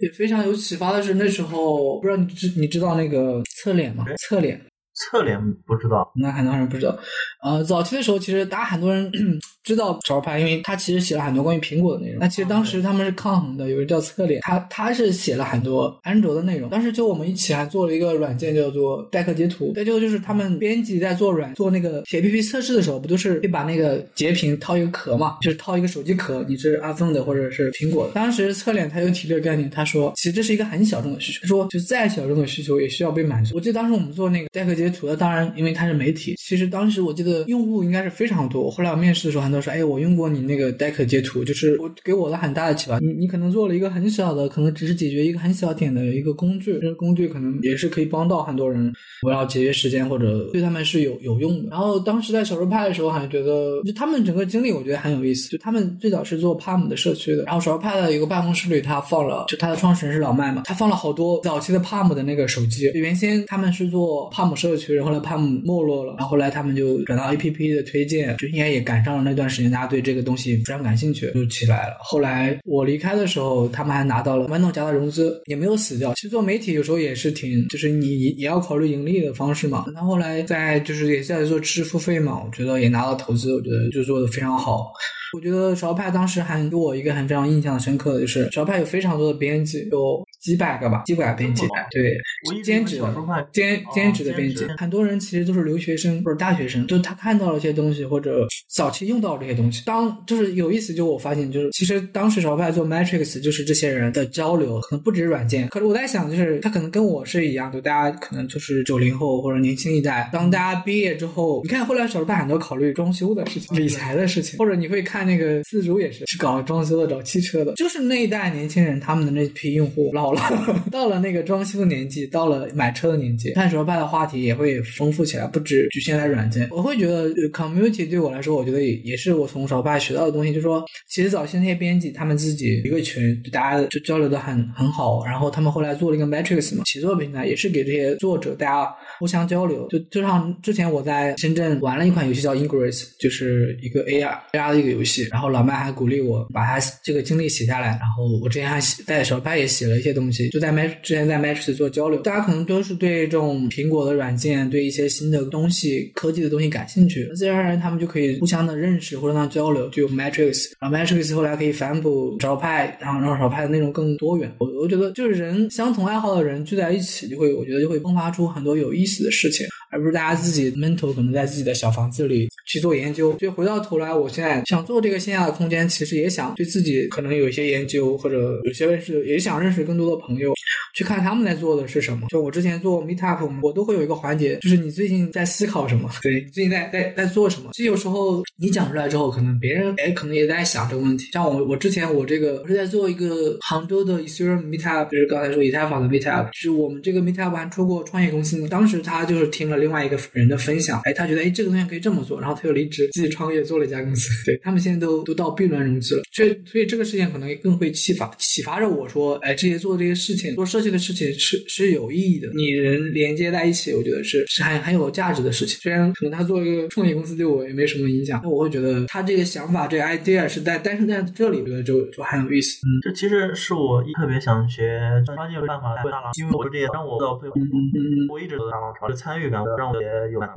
[0.00, 4.04] 也非常有启发的是，那时候不知道你知你知道那个侧脸吗？
[4.18, 4.60] 侧脸。
[4.98, 6.98] 侧脸不知道，那很多人不知道。
[7.42, 9.10] 呃，早期的时候，其实大家很多人
[9.62, 12.18] 知道潮派，因为他其实写了很多关于苹果的内容。
[12.20, 16.68] 那其实当时他们是抗衡的，有个叫侧脸，他他是写了很多安卓的内容。
[16.68, 19.72] 当时就我们一起还做了一个软件，叫做代客截图。
[19.74, 25.36] 再就就是他们编辑在做软做那个写 APP 测试的时候，不都是会把那个截屏套一个壳嘛？
[25.42, 28.14] 就是套一个手机壳，你是 iPhone 的或者是苹果的。
[28.14, 33.54] 当时侧脸他就提这个概念，他说其实这是一个很小众的需求，他说就再小众的需求也需要被满足。
[33.54, 38.70] 我记得当时我们做那个代客截图的，当然因为它是媒体，其实当时我记得用户应该是非常多。
[38.70, 42.98] 后来我面试的时候，很多人说：“哎，我用过你那个 Deck 截图，就是我给我了很大的启发。
[42.98, 55.48] 你你可能做了一个很小的，可能只是解决一个很小点的一个工具，这个工具可能也是可以帮到很多人，我要节约时间或者对他们是有有用的。”然后当时在小说派的时候，好像觉得就他们整个经历，我觉得很有意思。
[55.50, 62.90] 就他们最早是做 Palm 的社区的，然后小说派的一个办公室里，他放了，就他的创始人是老麦嘛，他放了好多早期的 Palm 的那个手机。
[62.94, 66.14] 原先他们是做 Palm 社去，然后来 Palm 没落了。
[66.16, 71.96] 然后后来他们就转到 A P P 的推荐，就应该也赶上了那段时间，大家对这个东西非常感兴趣，就起来了。
[72.00, 76.14] 后来我离开的时候，他们还拿到了豌豆荚的融资，也没有死掉。
[76.14, 79.84] 其实做媒体有时候也是挺，就是你也要考虑盈利的方式嘛。
[79.94, 84.92] 那后来在就是也在做知识付费嘛，我觉得也拿到投资，我觉得就做的非常好。
[85.36, 92.16] 我觉得潮派当时还给我一个很非常印象深刻的就是潮派有非常多的编辑，有几百个吧，几百个编辑，对，
[92.62, 99.82] 兼职的兼兼职的编辑，很多人其实都是留学生或者大学生，就是他看到了一些东西或者早期用到这些东西。
[99.84, 105.68] 当就是有意思，就我发现就是其实当时潮派做 Matrix 就是这些人的交流，可能不止软件。
[105.68, 110.30] 可是我在想，就是他可能跟我是一样就，大家可能就是九零后或者年轻一代。
[110.32, 115.18] 当大家毕业之后，你看后来潮派很多考虑装修的事情、理财的事情，或者你会看。
[115.18, 120.37] 看那个自主也是是搞装修的，找汽车的，就是那一代年轻人，他们的那批用户老了，
[120.90, 126.68] 到了那个装修的年纪，到了买车的年纪，看手派的话题也会丰富起来，不止局限在软件。
[126.70, 139.86] 我会觉得 community 对我来说，我觉得也也是我从手派学到的东西，就是说，其实早期那些编辑他们自己一个群，大家就交流的很很好，然后他们后来做了一个 Matrix 嘛，写作平台，也是给这些作者大家互相交流。
[139.88, 145.26] 就就像之前我在深圳玩了一款游戏叫 Ingress，就是一个 AR AR 的一个游戏。
[145.30, 147.88] 然后老麦还鼓励我把他这个经历写下来。
[147.88, 152.20] 然后我之前还写在手拍也写了一些东西，就在 match 之前在 Matrix 做交流。
[152.20, 159.88] 大家可能都是对这种苹果的软件、对一些新的东西、科技的东西感兴趣，自然而然他们就可以互相的认识或者让交流。
[159.90, 164.52] 就有 Matrix，然后 Matrix 后来可以反哺手拍，然后让手拍的内容更多元。
[164.58, 173.32] 我我觉得就是人相同爱好的人聚在一起，就会我觉得就会迸发出很多有意思的事情，而不是大家自己闷头可能在自己的小房子里去做研究。
[173.34, 174.98] 就回到头来，我现在想做。
[175.00, 180.52] 这个线下的空间，其实也想对自己可能有一些研究，或者有些认识，也想认识更多的朋友，
[180.92, 182.26] 去看他们在做的是什么。
[182.28, 186.10] 就我之前做 Meetup，我都会有一个环节，就是你最近在思考什么？
[186.20, 187.70] 对，最近在在在做什么？
[187.74, 191.30] 其实有时候你讲出来之后，可能别人哎，可能也在想这个问题。
[191.32, 198.68] 像我，我之前我这个我是在做一个杭州的 Ethereum Meetup，就是刚才说以太坊的 Meetup，是我们这个 Meetup 还出过创业公司。
[198.68, 204.28] 当时他就是听了另外一个人的分享，哎，他觉得哎这个东西可以这么做，然后他又离职自己创业做了一家公司。
[204.44, 215.78] 对他们现在都都到 B 轮融资了，所以所以这个事情可能更会启发启发着我说，哎，这些做这些事情，做设计的事情是是有意义的，你人连接在一起，我觉得是是很很有价值的事情。
[215.80, 222.78] 虽然可能他做一个创业公司对我也没什么影响，但我会觉得他这个想法，这个 idea 是在诞生在这里，我觉得就就很有意思。
[222.86, 225.94] 嗯，这其实是我特别想学专业办法
[226.38, 227.62] 因为我是这也，让我会，嗯
[227.94, 230.40] 嗯，我一直都大浪潮，参与感让我也有。
[230.40, 230.48] 嗯，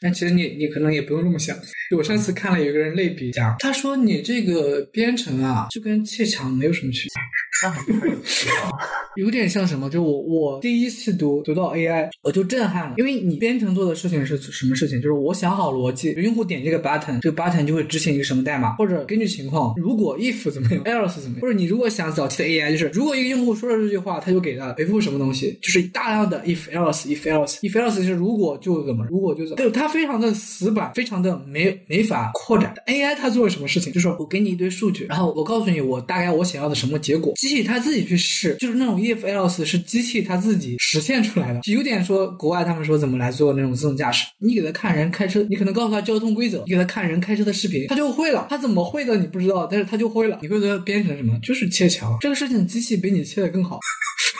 [0.00, 1.56] 但其实你你可能也不用这么想。
[1.90, 7.22] 就我上次看了有一个人类比讲，他说你这个编程啊，就跟砌墙没有什么区别。
[9.14, 9.88] 有点像什么？
[9.88, 15.00] 就我我第一次读读到 AI，我就震撼了，因为你编程做的事情是什么事情？
[15.00, 32.74] 就是我想好逻辑，用户点这个 button，这个 button 就会执行一个什么代码，或者根据情况，如果 if 怎么样，else 怎么样，或者你如果想早期的 AI，就是如果一个用户说了这句话，他就给他回复什么东西，就是大量的 if else if else if else 就是如果就怎么，如果就是，对，它非常的死板，非常的没没法扩展。
[32.86, 33.92] AI 它做了什么事情？
[33.92, 48.46] 就是我给你一堆数据，然后我告诉你我大概我想要的什么结果，机器它自己去试，就是那种 if else 是机器它自己实现出来的，有点说国外他们说怎么来做那种自动驾驶，你给他看人开车，你可能告诉他交通规则，你给他看人开车的视频，他就会了。
[48.50, 50.38] 他怎么会的你不知道，但是他就会了。
[50.42, 51.38] 你会给他编程什么？
[51.42, 53.78] 就是切墙，这个事情机器比你切的更好。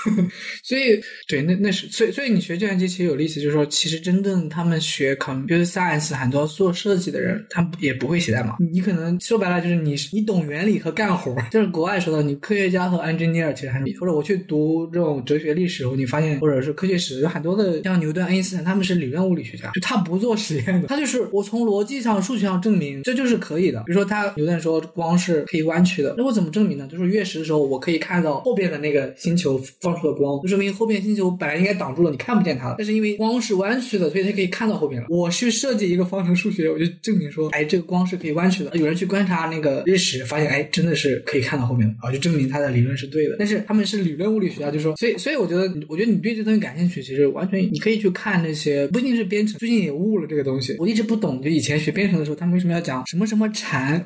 [0.65, 8.57] 所以，对，那那是，所以，所以你学计算机其实有意思，就是说，其实真正他们学 computer science 很多做设计的人，他也不会写代码。
[8.73, 23.83] 你可能说白了就是你，你懂原理和干活， 就是国外说的，你科学家和 engineer 其实还或者我去读这种哲学历史，你发现或者是科学史，有很多的像牛顿、爱因斯坦，他们是理论物理学家，就他不做实验的，他就是我从逻辑上、数学上证明这就是可以的。
[23.87, 26.89] 比如说他牛顿说光是可以弯曲的，那我怎么证明呢？
[26.91, 32.75] 就是月食的时候，我可以看到后边的那个星球放出的光，就说明后边星球本来应该挡住了，你看不见它了。
[32.79, 35.07] 但是因为光是弯曲是的，所以它可以看到后面了。
[35.11, 38.75] 我去设计一个方程数学，我就证明说，哎，这个光是可以弯曲的。
[38.77, 43.37] 有人去观察那个日食，发现哎，真的是可以看到后面的，啊，就证明他的理论是对的。
[43.39, 50.75] 但是他们是理论物理学家，就说，所以，所以我觉得，我觉得你对这东西感兴趣，其实完全你可以去看那些，不一定是编程，最近也悟了这个东西。
[50.79, 54.05] 我一直不懂，就以前学编程的时候，他们为什么要讲什么什么禅？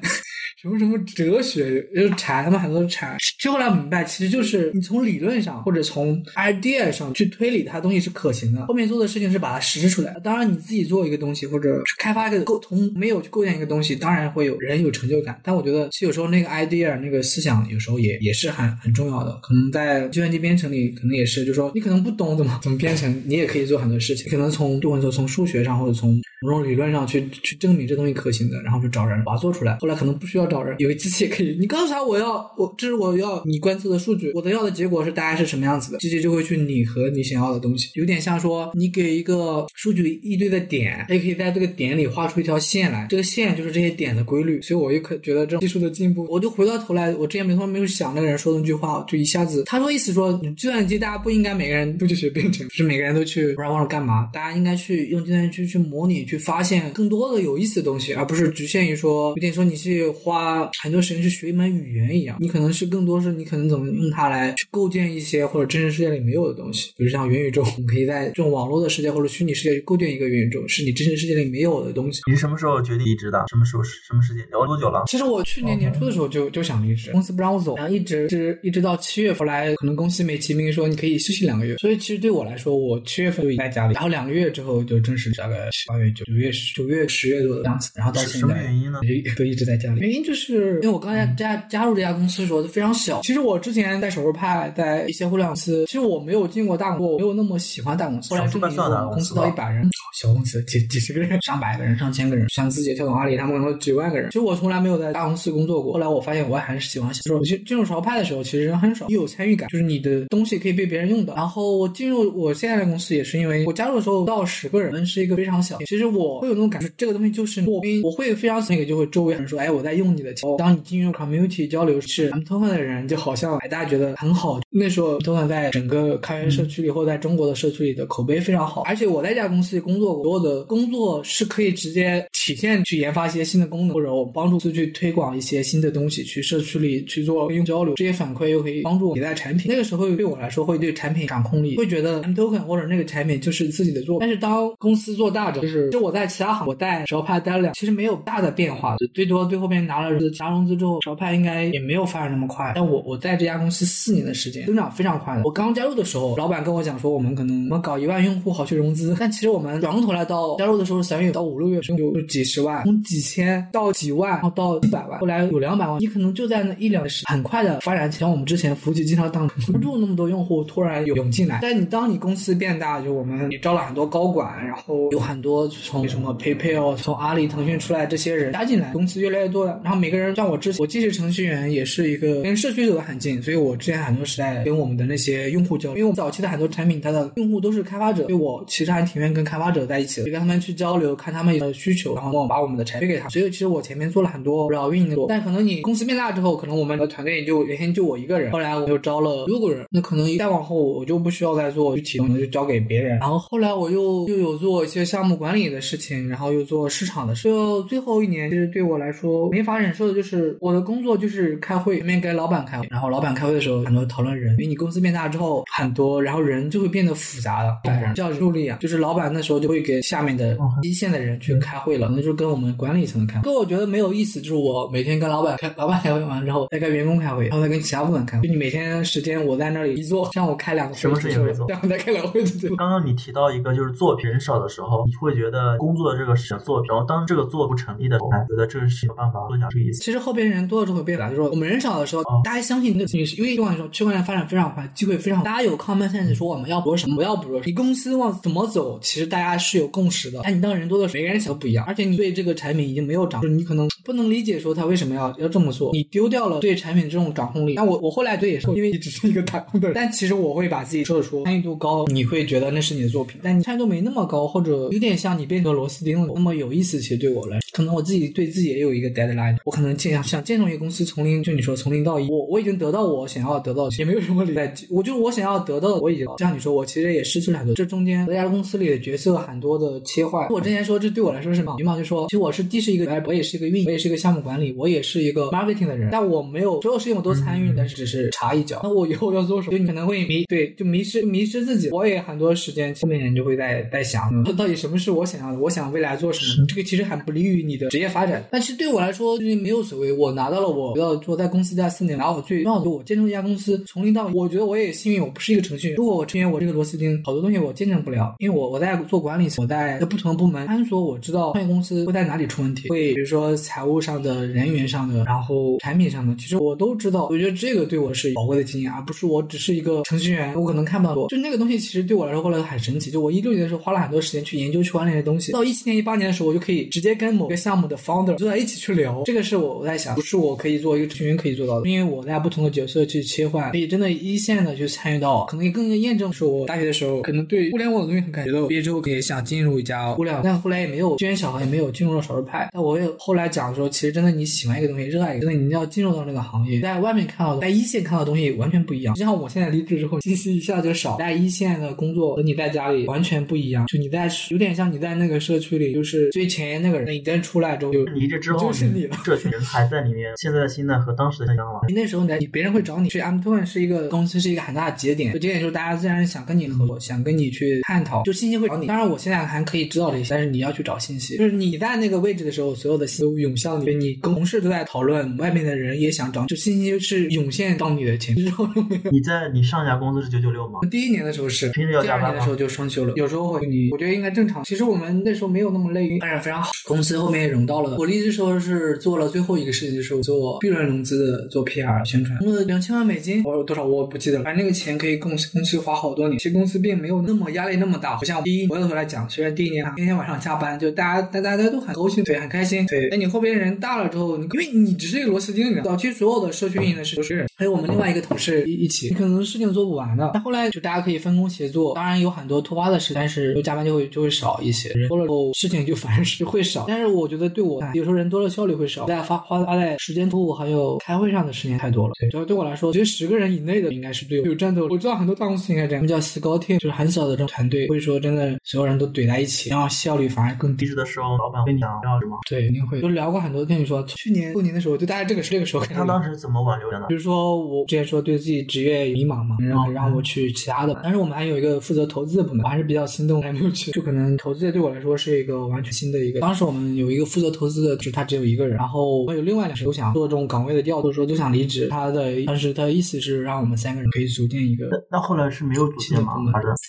[0.57, 3.15] 什么什么哲学就是禅，他们很多禅。
[3.39, 8.65] 之后来我明白，其实就是你从理论上或者从 idea 上去推理，它东西是可行的。
[8.67, 10.17] 后面做的事情是把它实施出来。
[10.25, 15.39] 当然，你自己做一个东西或者开发一个构从没有去构建一个东西，当然会有人有成就感。
[15.43, 19.39] 但我觉得，其有时候那个 idea 那个思想，有时候也也是很很重要的。
[19.43, 24.31] 可能在计算机编程里，可能也是，就是说你可能不懂怎么 怎么编程，你也可以做很多事情。
[24.31, 29.77] 可能从就或者说从数学上或者从某种理论上去去证明这东西可行的，然后去找人把它做出来。
[29.81, 37.91] 后来可能不需要找人，有个机器也可以，你告诉他我要我这是我要你观测的数据，我的要的结果是大概是什么样子的，机器就会去拟合你想要的东西。
[37.95, 44.61] 有点像说你给一个数据一堆的点，它也可以在这个点里画出一条线来，这个线就是这些点的规律。
[44.63, 60.36] 所以我就可觉得这种技术的进步，我就回到头来，我之前没说没有想那个人说的那句话，就一下子他说意思说，计算机大家不应该每个人都去学编程，不是每个人都去不知道忘了干嘛，大家应该去用计算机去模拟，去发现更多的有意思的东西，而不是局限于说有点说你去花
[60.83, 72.21] 很多时间去学一门语言一样，你可能是更多是你可能怎么用它来去构建一些或者真实世界里没有的东西，比如像元宇宙， 你可以在这种网络的世界或者虚拟世界去构建一个元宇宙，是你真实世界里没有的东西。
[72.29, 73.45] 你是什么时候决定离职的？
[73.49, 73.83] 什么时候？
[73.83, 74.47] 什么时间？
[74.51, 75.05] 聊了多久了？
[75.07, 89.01] 其实我去年年初的时候就就想离职，公司不让我走，然后一直是一直到七月，份来可能公司美其名说你可以休息两个月，所以其实对我来说，我七月份就已经在家里，然后两个月之后就正式大概七八月九九月十九月十月多的样子，然后到现在什么原因呢？
[89.37, 90.01] 就一直在家里。
[90.01, 98.31] 原因就是因为我刚才加加入这家公司的时候就非常小，其实我之前在手术派，在一些互联网公司，其实我没有进过大公司，我没有那么喜欢大公司。
[98.31, 98.77] 后来这里
[99.13, 99.89] 公司到一百人，
[100.21, 104.31] 小公司几几十个人、上百个人、上千个人，像字节跳动、阿里，他们可能几万个人。
[104.31, 105.93] 其实我从来没有在大公司工作过。
[105.93, 107.21] 后来我发现我还是喜欢小。
[107.33, 111.35] 我进进入潮派的时候，其实人很少，又有参与感，就是你的东西可以被别人用的。
[111.35, 115.79] 然后我进入我现在的公司，也是因为我加入的时候不到十个人，是一个非常小。
[115.87, 120.49] 其实我会有那种感觉，这个东西就是我，我会非常那个，就会周围人说，哎，我在用你的钱。
[120.57, 124.61] 当你进入 community 交流是 M token 的人，就好像哎大家觉得很好。
[124.71, 128.83] 那时候 token 在整个开源社区里或在中国的社区里的口碑非常好。
[128.83, 137.95] 而且我在一家公司里工作，所有的工作是可以直接体现去研发一些新的功能，或者我帮助去推广一些新的东西，去社区里去做用交流。
[137.95, 139.67] 这些反馈又可以帮助迭代产品。
[139.69, 144.21] 那个时候对我来说会对产品掌控力，会觉得 M token 或者那个产品就是自己的做。
[144.21, 152.73] 但是当公司做大之后，就是就我在其他行，我在潮派待了两，其实没有大的变化，最多最后面拿了加融资之后，潮派应该也没有发展那么快。
[152.75, 155.43] 但我我在这家公司四年的时间，增长非常快的。
[155.45, 168.19] 我刚加入的时候，老板跟我讲说，我们可能我们搞一万用户好去融资，但其实我们转过头来到加入的时候三月到五六月就就几十万，从几千到几万，然后到一百万，后来有两百万，你可能就在那一两时很快的发展起。
[168.19, 171.59] 像我们之前服务器经常挡不住那么多用户，突然涌进来。
[171.61, 179.81] 但你当你公司变大，就我们也招了很多高管，然后有很多从什么 PayPal、从阿里、腾讯出来这些人加进来，公司越来越多了。
[179.85, 193.29] 然后每个人像我之前，我既是程序员，也是一个跟社区走得很近，所以我之前很多时代跟我们的那些用户交流，因为我们早期的很多产品，它的用户都是开发者，所以我其实还挺愿意跟开发者在一起的，就跟他们去交流，看他们的需求，然后帮我把我们的产品给他。
[193.29, 203.19] 所以其实我前面做了很多绕运营的，但可能你公司变大之后，可能我们的团队也就原先就我一个人，后来我又招了六个人，那可能再往后我就不需要再做具体的，就交给别人。
[203.19, 207.45] 然后后来我又又有做一些项目管理的事情，然后又做市场的事。
[207.45, 217.73] 就最后一年，其实对我来说没法忍受的就是我的工作就是开会，前面跟老板开会，然后老板开会的时候很多讨论人，因为你公司变大之后很多，然后人就会变得复杂了，
[218.15, 223.41] 叫助力啊，就是老板那时候就会给下面的一线的人去开会了，那就是跟我们管理层开。
[223.41, 223.57] 会。
[223.57, 228.47] 我觉得没有意思，就是我每天跟老板开，老板开会完之后再跟员工开会，然后再跟其他部门开会。
[228.47, 232.45] 就你每天时间我在那里一坐，像我开两个，什么事情没做，然后再开两个会。
[232.77, 240.01] 刚刚你提到一个就是作品人少的时候，你会觉得工作的这个小作品，然后当这个做不成立的时候，觉得这个是有办法做下这个意思。
[240.03, 247.63] 其实后边人多了之后变了，就是说我们人少的时候，大家相信那个东西，是因为一般来说区块链发展非常快，机会非常，大家有 common sense 说我们要做什么，不要做什么。
[247.67, 250.41] 你公司往怎么走，其实大家是有共识的。
[250.43, 257.75] 但你当人多的时候，每个人想的不一样，而且你对这个产品已经没有掌，就是你可能不能理解说他为什么要要这么做，你丢掉了对产品这种掌控力。
[257.75, 267.01] 那我我后来对也是，因为你只是一个打工的人，但其实我会把自己说的说参与度高，你会觉得那是你的作品，但你参与度没那么高，或者有点像你变成螺丝钉了，那么有意思。
[267.01, 280.49] 其实对我来说，可能我自己对自己也有一个 deadline，我可能建想建立一个公司，从零就你说从零到一，我我已经得到我想要得到，也没有什么理在， 我就我想要得到的我已经，像你说，我其实也失去了很多，这中间这家公司里的角色很多的切换。
[280.51, 281.75] 我之前说这对我来说是什么？
[281.81, 288.79] 羽毛就说，其实我是既是一个，我也是一个运营，我也是一个项目管理，我也是一个 marketing 的人，但我没有所有事情我都参与，但是只是插一脚。
[288.85, 289.73] 那我以后要做什么？
[289.73, 291.91] 就你可能会迷，对，就迷失迷失自己。
[291.91, 295.59] 我也很多时间后面人就会在在想，到底什么是我想要的？
[295.59, 296.67] 我想未来做什么？
[296.69, 298.45] 这个其实很不利于你的职业发展。
[298.49, 300.13] 但其实对我来说，就是没有所谓。
[300.13, 305.97] 我拿到了我要做在公司待四年，然后我最重要的，我见证一家公司从零到，我觉得我也幸运，我不是一个程序员。
[305.97, 317.29] 如果我成员我这个螺丝钉，好多东西我见证不了，因为我我在做管理，我在不同的部门探索，我知道创业公司会在哪里出问题，会比如说财务上的、人员上的，然后产品上的，其实我都知道。
[317.31, 321.29] 我觉得这个对我是宝贵的经验，而不是我只是一个程序员，我可能看不到多。
[321.29, 323.11] 就那个东西，其实对我来说后来很神奇。
[323.11, 329.23] 就我一六年的时候花了很多时间去研究区块链的东西，到一七年、一八年的时候，我就可以直接跟某个项目的 founder 坐在一起去聊。
[329.25, 342.69] 这是我我在想，不是我可以做一个程序员可以做到的，因为我在不同的角色去切换，可以真的一线的去参与到，可能也更能验证说，我大学的时候可能对互联网的东西很感觉到，毕业之后也想进入一家互联网，但后来也没有机缘巧合，也没有进入了少数派。
[342.73, 349.15] 但我也后来讲说，其实真的你喜欢一个东西，热爱一个，真的你要进入到那个行业，在外面看到，在一线看到的东西完全不一样。
[349.15, 353.87] 就像我现在离职之后，信息一下就少，在一线的工作和你在家里完全不一样。
[353.87, 360.33] 就你在有点像你在那个社区里，就是最前沿那个人，你真出来之后就，离职之后就是你了，这群人还在里面。
[360.37, 361.81] 现在的心态和当时的一样了。
[361.89, 365.33] 你那时候你别人会找你，所以 M Two 是一个公司，是一个很大的节点。
[365.33, 368.87] 节点就是大家自然想跟你合作，想跟你去探讨，就信息会找你。
[368.87, 371.37] 当然，我现在还可以知道这些，但是你要去找信息。
[371.37, 378.67] 就是你在那个位置的时候，所有的信息都涌向你，你跟同事都在讨论，外面的人也想找，就信息是涌现到你的前之后。
[379.11, 380.81] 你在你上一家公司是九九六吗？
[380.91, 384.63] 第一年的时候是，平时要加班第二年的时候就双休了，有时候会你，我觉得应该正常。
[384.65, 386.71] 其实我们那时候没有那么累，但是非常好。
[386.87, 396.39] 公司后面也融到了，我离职时候是做到了最后一个事情，就是做 B 轮融资，做 PR 宣传，用了两千万美金，我有多少我不记得了，反正那个钱可以供公司花好多年。
[396.39, 403.09] 其实公司并没有那么压力那么大，不像第一回头来讲，虽然第一年天天晚上加班，就大家大大家都很高兴，对，很开心，对。
[403.11, 410.31] 那你后边人大了之后，你因为你只是一个螺丝钉，早期所有的社区运营的事都是还有我们另外一个同事一一起，你可能事情做不完的。
[410.35, 416.85] 但后来就大家可以分工协作，当然有很多突发的事，但是加班就会就会少一些，人多了后事情就 反而是会少。
[416.89, 422.13] 但是我觉得对我有时候人多了效率会少，大家发花花在时间图还有开会上的时间太多了。
[422.19, 424.89] 对，就对我来说，其实十个人以内的应该是对有战斗。
[424.91, 430.87] 我知道很多大公司应该这样，我们叫 s c o t team，就是很小的这种团队，会说真的所有人都怼在一起，然后效率反而更低。
[430.97, 432.39] 的时候，老板跟你讲要什么？
[432.49, 433.03] 对，肯定会。
[433.03, 437.07] 就聊过很多，跟你说，去年过年的时候，就大家这个这个时候，他当时怎么挽留的呢？
[437.09, 443.93] 比如说我之前说对自己职业迷茫嘛，然后让我去其他的，但是我们还有一个负责投资的部门，我还是比较心动，还没有去。
[443.93, 446.41] 就可能投资界对我来说是一个完全新的一个。
[446.41, 451.89] 当时我们有一个负责投资的，就是他只有一个人，然后我有另外两个都想做这种岗位的调，或者说都想离职。
[451.89, 454.89] 他的当时他的意思是让我们三个人可以组建一个。
[455.11, 456.35] 那后来是没有组建吗？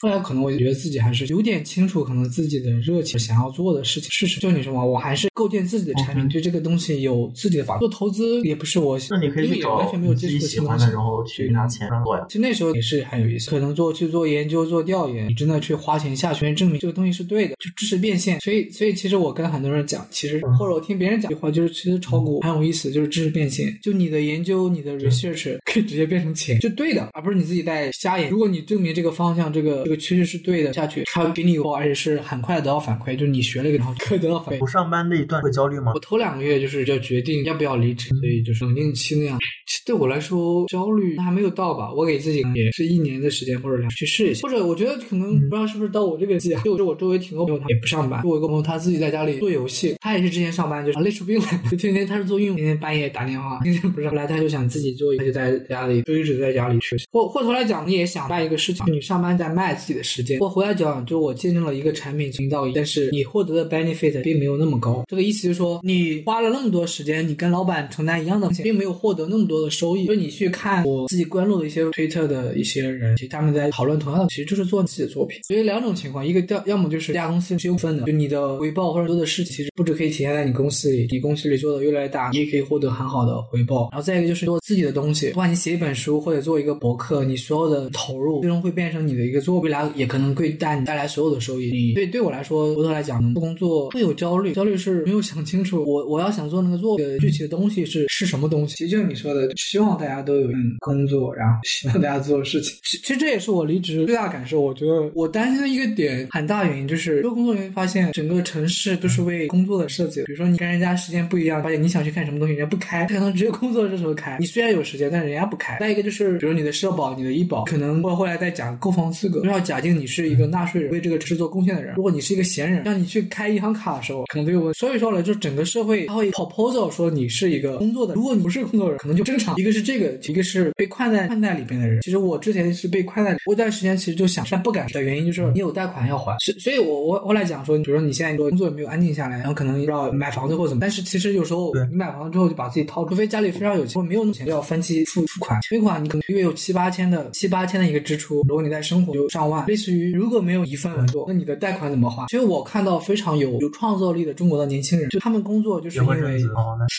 [0.01, 4.41] 后来可能我觉得自己还是有点清楚，可能自己的热情想要做的事情是什么。
[4.41, 7.77] 就你说嘛，我还是构建自己的产品，对这个东西有自己的法。
[7.77, 12.25] 做投资也不是我，那你可以去找完全没有接触喜欢的，然后去拿钱做呀。
[12.27, 18.39] 其实那时候也是很有意思，可能做去做研究、做调研，你真的去花钱下去证明这个东西是对的，就知识变现。
[18.39, 23.77] 所以，所以其实我跟很多人讲，其实或者我听别人讲一句话，就是其实炒股很有意思，就是知识变现。
[23.81, 28.29] 就你的研究、你的 research 可以直接变成钱，就对的，而不是你自己在瞎研。
[28.29, 34.59] 如果你证明这个方向、这个这个趋势是对的，下去他给你以后，而且是很快得到反馈，就是你学了一个，然后可以得到反馈。
[34.59, 35.91] 不上班那一段会焦虑吗？
[35.95, 39.37] 我头两个月就是要决定要不要离职，所以就是冷静期那样。
[39.85, 40.36] 对我来说，
[40.67, 41.93] 焦虑还没有到吧。
[41.93, 48.21] 我给自己也是一年的时间或者两去试一下，或者我觉得可能不知道是不是到我这个季啊，就我周围挺多朋友他也不上班。
[48.25, 54.09] 我有个朋友他自己在家里做游戏，他也是之前上班就是累出病来， 就天天他是做运营，天天半夜打电话，天天不上。
[54.11, 57.05] 后来他就想自己做，他就在家里就一直在家里学习。
[57.11, 60.39] 或或头来讲，你也想办一个事情，你上班在卖自己的时间。
[60.39, 65.03] 或回来讲，就我见证了一个产品从零到，但是你获得的 benefit 并没有那么高。
[65.07, 70.05] 这个意思就是说，你花了那么多时间，你跟老板承担一样的风险，并没有获得那么多的收益。
[70.05, 75.39] 就你你去看我自己关注的一些推特的一些人，其实他们在讨论同样的，其实就是做自己的作品。
[75.47, 83.88] 所以两种情况，一个要要么就是这家公司是有分的，就你的回报或者做的事情，其实不止可以体现在你公司里，你公司里做的越来越大，你也可以获得很好的回报。
[83.93, 91.93] 然后再一个就是做自己的东西，不管你写一本书或者做一个博客，你所有的投入最终会变成你的一个作，未来也可能会带你带来所有的收益。
[91.93, 98.75] 对对我来说，回头来讲，做工作会有焦虑，焦虑是没有想清楚我我要想做那个做的具体的东西是是什么东西。
[98.75, 100.49] 其实就是你说的，希望大家都有
[100.80, 102.76] 工作，然后希望大家做事情。
[102.84, 104.61] 其其实这也是我离职最大感受。
[104.61, 110.24] 我觉得我担心的一个点，很大原因就是做工作，人员发现整个城市都是为工作的设计。
[110.26, 114.38] 比如说你跟人家时间不一样，发现你想去看什么东西，人家不开，可能只有工作的时候开。
[114.39, 115.78] 你虽然有时间，但是人家不开。
[115.80, 121.95] 再一个就是，比如你的社保、你的医保，可能我后来再讲购房资格，就要假定你是一个纳税人，为这个城市做贡献的人。
[121.95, 124.74] 如果你是一个闲人，让你去开银行卡的时候，可能都有问。
[124.74, 129.55] 所以说呢，就整个社会他会 proposal 说你是一个工作的，如果你不是工作人，可能就正常。
[129.57, 132.01] 一个是这个，一个是被困在困在里边的人。
[132.01, 136.35] 其实我之前是被困在，我一段时间其实就想，但不敢的原因就是你有贷款要还。
[136.39, 145.59] 所所以，我我后来讲说，比如说你现在工作也没有安静下来，然后可能要买房子或者怎么，但是其实有时候你买房子之后就把自己掏，除非家里非常有钱，没有那么钱，就要分期付付款。
[145.61, 152.25] 存款你可能月有七八千的七八千的一个支出，如果你在生活就上万，类似于如果没有一份稳作，那你的贷款怎么还？
[152.27, 156.41] 其实我看到非常有有创造力的中国的年轻人，就他们工作就是因为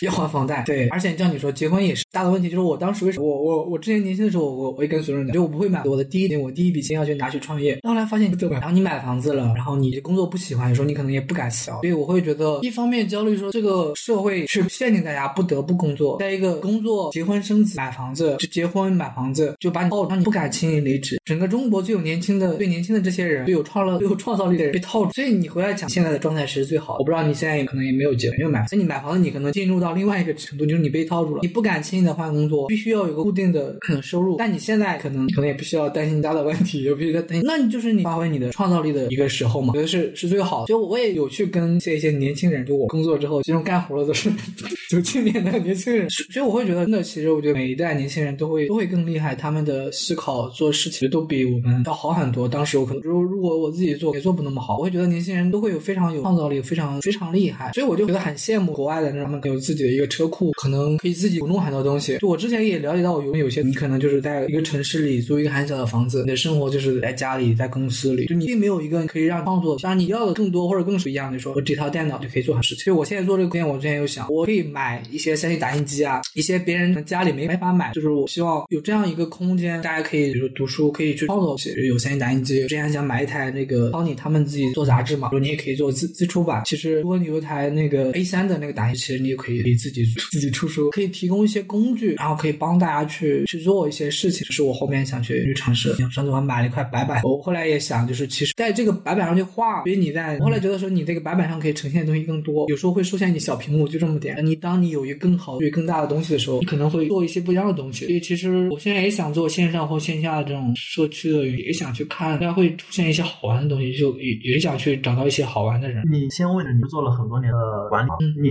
[0.03, 8.59] 要还房贷，对，而且像你说结婚也是大的问题，就是我当时为什么我我我之前年轻的时候，我我也跟所有人讲，就我不会买我的第一点我第一笔钱要去拿去创业，后来发现对吧？
[8.59, 21.21] 然后你买房子了，然后你工作不喜欢，有时候你可能也不敢辞，所以我会觉得一方面焦虑说这个社会去限定大家不得不工作，再一个工作结婚生子买房子就结婚买房子就把你套，让你不敢轻易离职。
[21.25, 26.97] 整个中国最有年轻的最年轻的这些人，最有创了最有创造力的人被套住，所以你回来讲现在的状态是最好。
[26.99, 34.37] 我不知道你现在可能也没有结没有买，所以你买房子你可能进入到另外一个程度，就是你被套住了，你不敢轻易的换工作，必须要有个固定的收入。
[34.39, 40.67] 但你现在可能可能也不需要担心家的问题， 也不需要担心，那你就是你发挥你的创造力的一个时候嘛，觉得是是最好的。
[40.67, 44.31] 就我也有去跟一些一些年轻人，就我工作之后，其中干活的都是
[44.89, 52.49] 九七年的年轻人，所以我会觉得，那其实我觉得每一代年轻人都会都会更厉害，他们的思考做事情都比我们要好很多。
[52.49, 57.73] 当时我可能如如果我自己做也做不那么好，我会觉得年轻人都会有非常有创造力，非常非常厉害。
[57.73, 62.17] 所以我就觉得很羡慕国外的，他们有自己的一个车库，可能可以自己弄很多东西。
[62.19, 72.79] 就我之前也了解到我，有有些你可能就是在一个城市里租一个很小的房子，你的生活就是在家里，在公司里，就你并没有一个可以让创作，当然你要的更多或者更不一样，就说我这套电脑就可以做很多事情。
[72.79, 81.57] 其实我现在做这个空间，我之前有想，我可以买一些三 D 打印机啊，一些别人家里没没法买，就是我希望有这样一个空间，大家可以比如读书，可以去创作，
[81.87, 82.61] 有三 D 打印机。
[82.63, 86.63] 之前想买一台那个 Sony 他们自己做杂志嘛，说你也可以做自自出版。
[86.65, 94.47] 其实如果你有一台那个 A 三的那个打印机，其实你也可以可以自己 自己出书，可以提供一些工具，然后可以帮大家去去做一些事情。
[94.47, 95.95] 就是我后面想去去尝试。
[96.11, 104.37] 上次我买了一块白板，我后来也想，就是其实在这个白板上去画，比你在后来觉得说你这个白板上可以呈现的东西更多，有时候会出现你小屏幕就这么点。
[104.45, 108.07] 你当你有一个更好、对更大的东西的时候，你可能会做一些不一样的东西。
[108.07, 116.03] 所以其实我现在也想做线上或线下的这种社区的，也想去看，大家会出现一些好玩的东西，就也也想去找到一些好玩的人。
[116.11, 118.51] 你先问着，你做了很多年的管理，你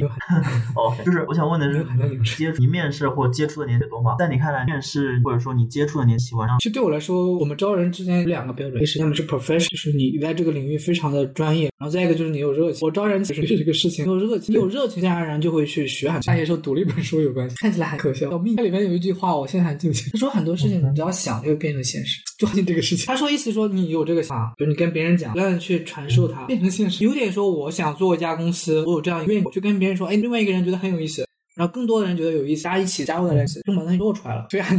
[0.75, 4.15] OK， 就是我想问的是，你接触你面试或接触的年纪多吗？
[4.19, 6.57] 在你看来，面试或者说你接触的年喜欢上？
[6.59, 12.85] 其实对我来说，我们招人之间有两个标准，一是要么是 professional，就是你在这个领域非常的专业，然后再一个就是你有热情。
[12.85, 16.27] 我招人其实是这个事情，有热情，你有热情，自然而然就会去学很多。
[16.27, 18.29] 大学时候读了一本书有关系，看起来很可笑。
[18.29, 23.05] 小秘它里面有一句话，我现在还记得，他说很多事情你只要想就会变成现实，就就这个事情。
[23.05, 27.03] 他说意思说你有这个想法，就你跟别人讲，不断去传授它，变成现实。
[27.03, 31.26] 有点说我想做一家公司，我有这样一个愿景，我去跟别人说，哎，另外一个人觉得很有意思。
[31.57, 34.45] 然后更多的人觉得有意思，大家一起加入在一起，就把东西做出来了。
[34.49, 34.69] 对啊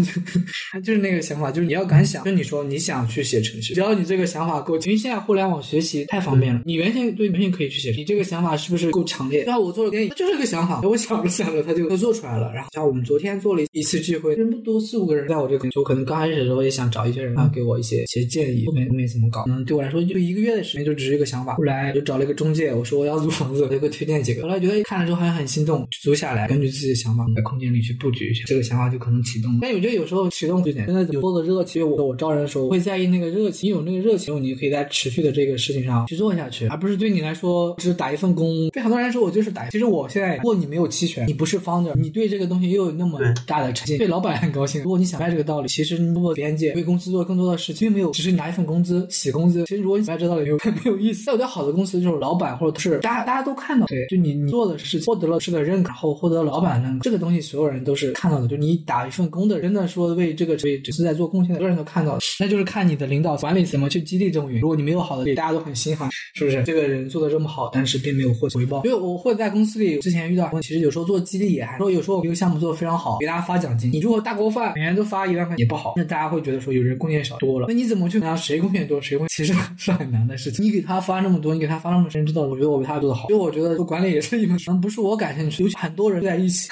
[0.72, 7.90] 就就是那个想法，就是你要敢想，就你说你想去写程序，只要你这个想法够，因为现在互联网学习太方便了，你原先对完全可以去写。
[7.90, 9.42] 你这个想法是不是够强烈？
[9.44, 12.52] 那我做了电影，就是个想法，我想着想着他就就做出来了。
[12.54, 19.44] 然后像我们昨天做了一次聚会，人不多，四五个人，在我这个，就可能刚开始的时候也想找一些人啊，给我一些一些建议，后面后面怎么搞？
[19.48, 21.54] 嗯，对我来说就一个月的时间，就只是一个想法。
[21.56, 24.42] 后来就找了一个中介，我说我要租房子，我给推荐几个。
[24.42, 29.58] 后来觉得看了之后好像很心动，租下来，根据自己的想法在空间里去布局一下，这个想法就可能启动。
[29.60, 38.68] 但我觉得有时候启动之前，真的有多的热情，我我招人的时候会在意那个热情，你有那个热情，你就可以在持续的这个事情上去做下去，而不是对你来说只是打一份工。
[38.70, 39.68] 对很多人来说，我就是打。
[39.70, 44.82] 其实我现在，如果你没有期权，你不是 founder，你对这个东西又有那么大的诚信，对老板很高兴。
[44.82, 49.64] 如果你想明白这个道理，其实你 做边界为公司做更多的事情，并没有只是拿一份工资洗工资。
[49.64, 51.24] 其实如果你明白这个道理，就没有意思。
[51.24, 58.48] 在我觉得好的公司就是老板或者是大家大家都看到，对，就你你做的事情获得了是的认可，后获得老板认可，这个东西所有人都是看到的。
[58.48, 62.18] 就你打一份工的人，真的说为这个为只是在做贡献的，所有人都看到了。
[62.40, 64.60] 那就是看你的领导管理怎么去激励这种人。
[64.60, 66.62] 如果你没有好的，大家都很心寒，是不是？
[66.64, 68.82] 这个人做的这么好，但是并没有获回报。
[68.84, 73.92] 因为我会在公司里之前遇到，其实有时候做激励也还说，有时候一个项目做的非常好，给大家发奖金。
[73.92, 77.66] 你如果大锅饭每人都发一万块也不好，那大家会觉得说有人贡献少多了。
[77.68, 79.46] 那你怎么去拿谁贡献多谁贡献？
[79.46, 80.64] 其实是很难的事情。
[80.64, 82.42] 你给他发那么多，你给他发那么多，谁知道？
[82.42, 83.28] 我觉得我比他做的好。
[83.28, 86.68] 因为我觉得做管理也是一门，可能不是我感兴趣，有很多人在一起。